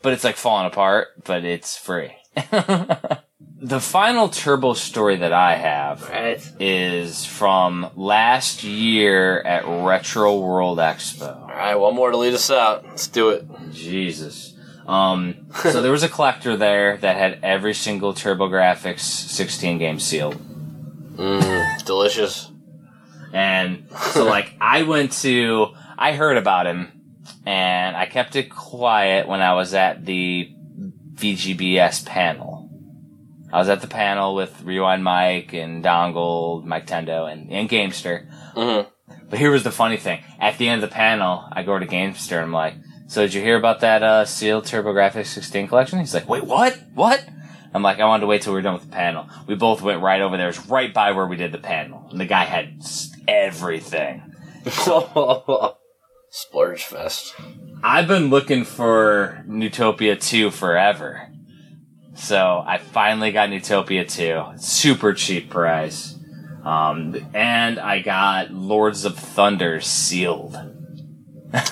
[0.00, 2.12] But it's like falling apart, but it's free.
[2.34, 6.40] the final Turbo story that I have Right.
[6.58, 11.38] is from last year at Retro World Expo.
[11.42, 11.74] All right.
[11.74, 12.86] One more to lead us out.
[12.86, 13.44] Let's do it.
[13.72, 14.54] Jesus.
[14.86, 20.36] Um, so there was a collector there that had every single TurboGrafx 16 game sealed.
[21.16, 22.50] Mm, delicious.
[23.32, 25.68] And so like I went to
[25.98, 26.92] I heard about him
[27.44, 30.52] and I kept it quiet when I was at the
[31.14, 32.70] VGBS panel.
[33.52, 38.28] I was at the panel with Rewind Mike and Dongle, Mike Tendo, and, and Gamester.
[38.54, 38.86] Mhm.
[39.30, 40.22] But here was the funny thing.
[40.38, 42.74] At the end of the panel, I go to Gamester and I'm like,
[43.06, 45.98] so did you hear about that uh, sealed TurboGrafx 16 collection?
[45.98, 46.78] He's like, wait, what?
[46.94, 47.24] What?
[47.72, 49.28] I'm like, I wanted to wait till we were done with the panel.
[49.46, 50.48] We both went right over there.
[50.48, 52.08] It was right by where we did the panel.
[52.10, 52.82] And the guy had
[53.28, 54.22] everything.
[56.30, 57.34] Splurge fest.
[57.82, 61.28] I've been looking for Neutopia 2 forever.
[62.14, 64.58] So I finally got Neutopia 2.
[64.58, 66.14] Super cheap price.
[66.64, 70.56] Um, and I got Lords of Thunder sealed.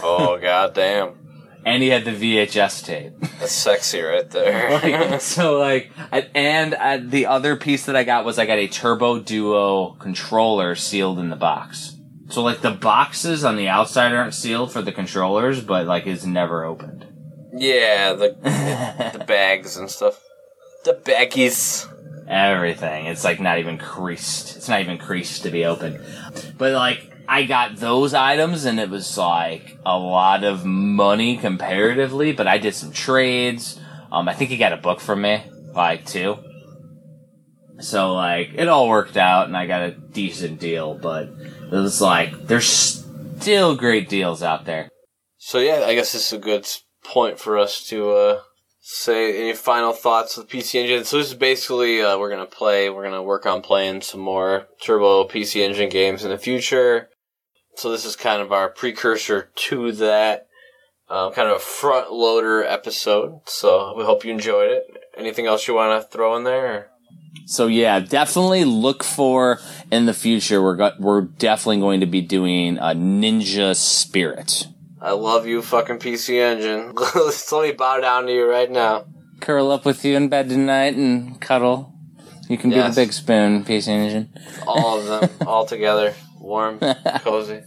[0.03, 1.24] Oh goddamn.
[1.67, 3.13] And he had the VHS tape.
[3.41, 4.71] That's sexy right there.
[5.11, 8.59] Like, so like, I- and I, the other piece that I got was I got
[8.59, 11.97] a Turbo Duo controller sealed in the box.
[12.29, 16.25] So like the boxes on the outside aren't sealed for the controllers, but like it's
[16.25, 17.07] never opened.
[17.57, 18.37] yeah, the
[19.19, 20.21] the bags and stuff.
[20.85, 21.91] The baggies.
[22.29, 23.07] Everything.
[23.07, 24.57] It's like not even creased.
[24.57, 26.03] It's not even creased to be open.
[26.59, 32.33] But like, I got those items and it was like a lot of money comparatively,
[32.33, 33.81] but I did some trades.
[34.13, 35.43] Um, I think he got a book from me,
[35.75, 36.37] like two.
[37.81, 42.01] So like, it all worked out and I got a decent deal, but it was
[42.01, 43.05] like, there's
[43.39, 44.89] still great deals out there.
[45.39, 46.67] So yeah, I guess this is a good
[47.05, 48.41] point for us to uh,
[48.81, 51.05] say any final thoughts with PC Engine.
[51.05, 52.91] So this is basically uh, we're gonna play.
[52.91, 57.09] We're gonna work on playing some more Turbo PC Engine games in the future.
[57.77, 60.47] So this is kind of our precursor to that,
[61.09, 63.41] um, kind of a front loader episode.
[63.47, 64.85] So we hope you enjoyed it.
[65.17, 66.67] Anything else you want to throw in there?
[66.75, 66.87] Or?
[67.47, 69.59] So yeah, definitely look for
[69.91, 70.63] in the future.
[70.63, 74.67] We're go- we're definitely going to be doing a Ninja Spirit.
[75.01, 76.95] I love you, fucking PC Engine.
[77.53, 79.05] Let me bow down to you right now.
[79.41, 81.93] Curl up with you in bed tonight and cuddle.
[82.49, 82.95] You can Yes.
[82.95, 84.31] be the big spoon, PC Engine.
[84.67, 86.15] All of them, all together,
[86.45, 86.79] warm,
[87.21, 87.63] cozy.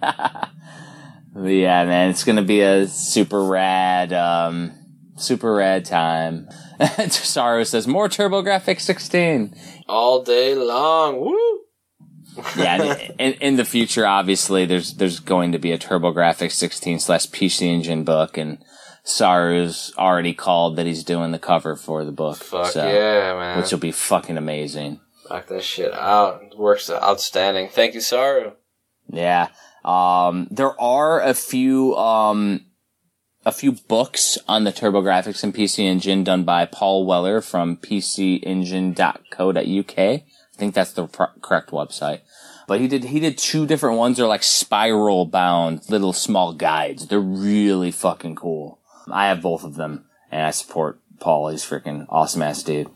[0.00, 4.72] Yeah, man, it's gonna be a super rad, um,
[5.16, 6.48] super rad time.
[7.08, 9.54] Saru says more TurboGrafx 16.
[9.88, 11.20] all day long.
[11.20, 11.60] Woo!
[12.56, 17.26] yeah, in, in the future, obviously, there's there's going to be a TurboGrafx 16 slash
[17.26, 18.58] PC Engine book, and
[19.04, 22.38] Saru's already called that he's doing the cover for the book.
[22.38, 23.58] Fuck so, yeah, man.
[23.58, 25.00] Which will be fucking amazing.
[25.28, 26.56] Knock that shit out.
[26.56, 27.68] Works outstanding.
[27.68, 28.52] Thank you, Saru.
[29.10, 29.48] Yeah.
[29.84, 32.66] Um, there are a few, um,
[33.44, 39.98] a few books on the TurboGrafx and PC Engine done by Paul Weller from PCEngine.co.uk.
[39.98, 40.24] I
[40.56, 42.20] think that's the correct website.
[42.66, 44.18] But he did, he did two different ones.
[44.18, 47.06] They're like spiral bound little small guides.
[47.06, 48.80] They're really fucking cool.
[49.10, 51.48] I have both of them and I support Paul.
[51.48, 52.90] He's freaking awesome ass dude.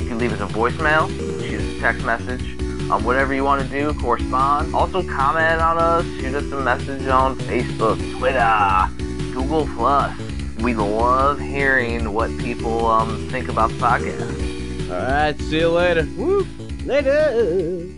[0.00, 1.08] You can leave us a voicemail,
[1.46, 2.56] shoot a text message,
[2.90, 4.74] um, whatever you want to do, correspond.
[4.74, 10.16] Also, comment on us, shoot us a message on Facebook, Twitter, Google Plus.
[10.60, 14.90] We love hearing what people um, think about the podcast.
[14.90, 16.08] All right, see you later.
[16.16, 16.46] Woo!
[16.84, 17.97] Later.